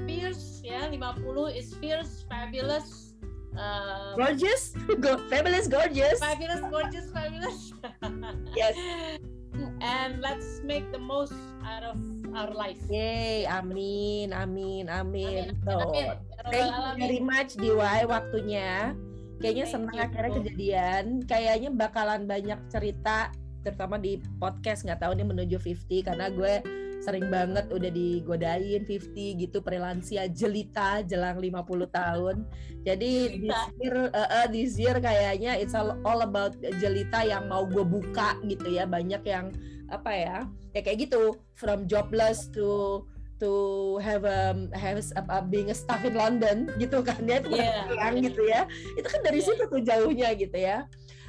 fierce 0.05 0.45
ya 0.63 0.81
50 0.87 1.51
is 1.51 1.73
fierce 1.81 2.23
fabulous 2.29 3.17
uh, 3.57 4.13
gorgeous 4.15 4.71
Go, 5.03 5.17
fabulous 5.27 5.65
gorgeous 5.67 6.15
fabulous 6.21 6.61
gorgeous 6.69 7.07
fabulous 7.11 7.73
yes 8.59 8.77
and 9.81 10.21
let's 10.21 10.61
make 10.61 10.85
the 10.93 11.01
most 11.01 11.33
out 11.65 11.81
of 11.81 11.97
our 12.37 12.53
life 12.53 12.77
Yay, 12.93 13.49
amin, 13.49 14.29
amin, 14.31 14.85
amin. 14.85 15.49
Amin, 15.49 15.57
So, 15.65 15.73
amin. 15.91 16.13
thank 16.53 16.69
you 16.69 16.89
very 17.01 17.19
much 17.19 17.57
DIY 17.57 18.05
waktunya. 18.05 18.93
Kayaknya 19.37 19.65
senang 19.69 19.97
akhirnya 19.97 20.31
kejadian. 20.41 21.05
Kayaknya 21.25 21.69
bakalan 21.73 22.25
banyak 22.25 22.59
cerita, 22.73 23.29
terutama 23.61 24.01
di 24.01 24.17
podcast 24.41 24.87
nggak 24.87 25.03
tahu 25.03 25.11
nih 25.17 25.27
menuju 25.27 25.57
50 25.59 26.07
karena 26.07 26.31
gue 26.31 26.53
sering 26.97 27.29
banget 27.29 27.69
udah 27.69 27.91
digodain 27.93 28.81
50 28.89 29.13
gitu 29.37 29.61
freelansia 29.61 30.25
jelita 30.29 31.05
jelang 31.05 31.37
50 31.37 31.53
tahun. 31.93 32.35
Jadi 32.81 33.43
this 33.43 33.61
year, 33.77 33.95
uh, 34.15 34.29
uh, 34.41 34.47
this 34.49 34.73
year 34.79 34.97
kayaknya 34.97 35.59
it's 35.59 35.77
all, 35.77 35.93
all 36.01 36.25
about 36.25 36.57
jelita 36.81 37.21
yang 37.27 37.45
mau 37.45 37.67
gue 37.69 37.85
buka 37.85 38.39
gitu 38.47 38.73
ya. 38.73 38.89
Banyak 38.89 39.21
yang 39.27 39.53
apa 39.93 40.11
ya? 40.11 40.37
Ya 40.73 40.81
kayak 40.81 41.09
gitu 41.09 41.37
from 41.53 41.85
jobless 41.85 42.49
to 42.49 43.03
to 43.37 43.53
have 44.01 44.25
um, 44.25 44.69
have 44.73 44.97
a, 44.97 45.05
a- 45.29 45.45
being 45.45 45.69
a 45.69 45.75
staff 45.75 46.01
in 46.01 46.13
London 46.13 46.69
gitu 46.81 47.01
kan 47.01 47.21
ya 47.23 47.37
itu 47.39 47.53
Iya, 47.53 47.87
orang 47.89 48.15
iya. 48.17 48.25
gitu 48.27 48.41
ya 48.43 48.61
itu 48.93 49.07
kan 49.07 49.21
dari 49.21 49.39
Iya. 49.39 49.47
situ 49.47 49.63
tuh 49.65 49.81
jauhnya 49.81 50.29
gitu 50.33 50.57
ya 50.57 50.79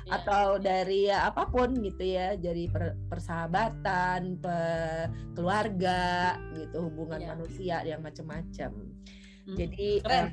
Ya. 0.08 0.24
atau 0.24 0.56
dari 0.56 1.04
ya, 1.04 1.28
apa 1.28 1.52
pun 1.52 1.68
gitu 1.84 2.00
ya 2.00 2.32
jadi 2.32 2.64
per- 2.72 2.96
persahabatan 3.12 4.40
pe- 4.40 5.08
keluarga 5.36 6.32
gitu 6.56 6.88
hubungan 6.88 7.20
Iya. 7.20 7.28
manusia 7.32 7.76
yang 7.84 8.00
macam-macam 8.00 8.72
Hmm. 9.44 9.56
jadi 9.56 9.88
Keren. 10.00 10.26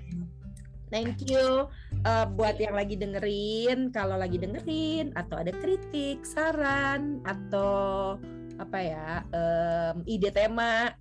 thank 0.88 1.28
you 1.28 1.67
uh, 2.03 2.26
buat 2.30 2.55
yang 2.55 2.71
lagi 2.71 2.95
dengerin 2.95 3.91
kalau 3.91 4.15
lagi 4.15 4.39
dengerin 4.39 5.11
atau 5.11 5.39
ada 5.39 5.51
kritik 5.51 6.23
saran 6.23 7.19
atau 7.23 8.15
apa 8.55 8.80
ya 8.80 9.07
em, 9.32 10.07
ide 10.07 10.32
tema 10.32 10.95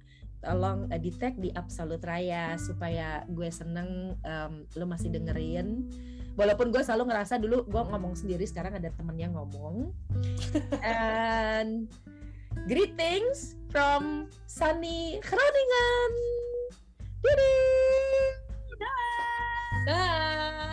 tolong 0.44 0.86
uh, 0.92 1.00
di 1.00 1.10
tag 1.16 1.34
di 1.40 1.48
Absolut 1.56 2.04
Raya 2.04 2.54
supaya 2.60 3.24
gue 3.26 3.48
seneng 3.48 4.20
em, 4.22 4.68
lo 4.76 4.84
masih 4.84 5.08
dengerin 5.10 5.88
walaupun 6.36 6.68
gue 6.68 6.82
selalu 6.84 7.10
ngerasa 7.10 7.40
dulu 7.40 7.64
gue 7.64 7.82
ngomong 7.82 8.14
sendiri 8.14 8.44
sekarang 8.44 8.76
ada 8.76 8.92
temen 8.92 9.16
yang 9.16 9.32
ngomong 9.32 9.90
and 10.84 11.88
greetings 12.68 13.56
from 13.72 14.28
sunny 14.44 15.18
Groningen 15.24 16.12
Dadah. 17.24 18.28
Dah. 19.86 20.63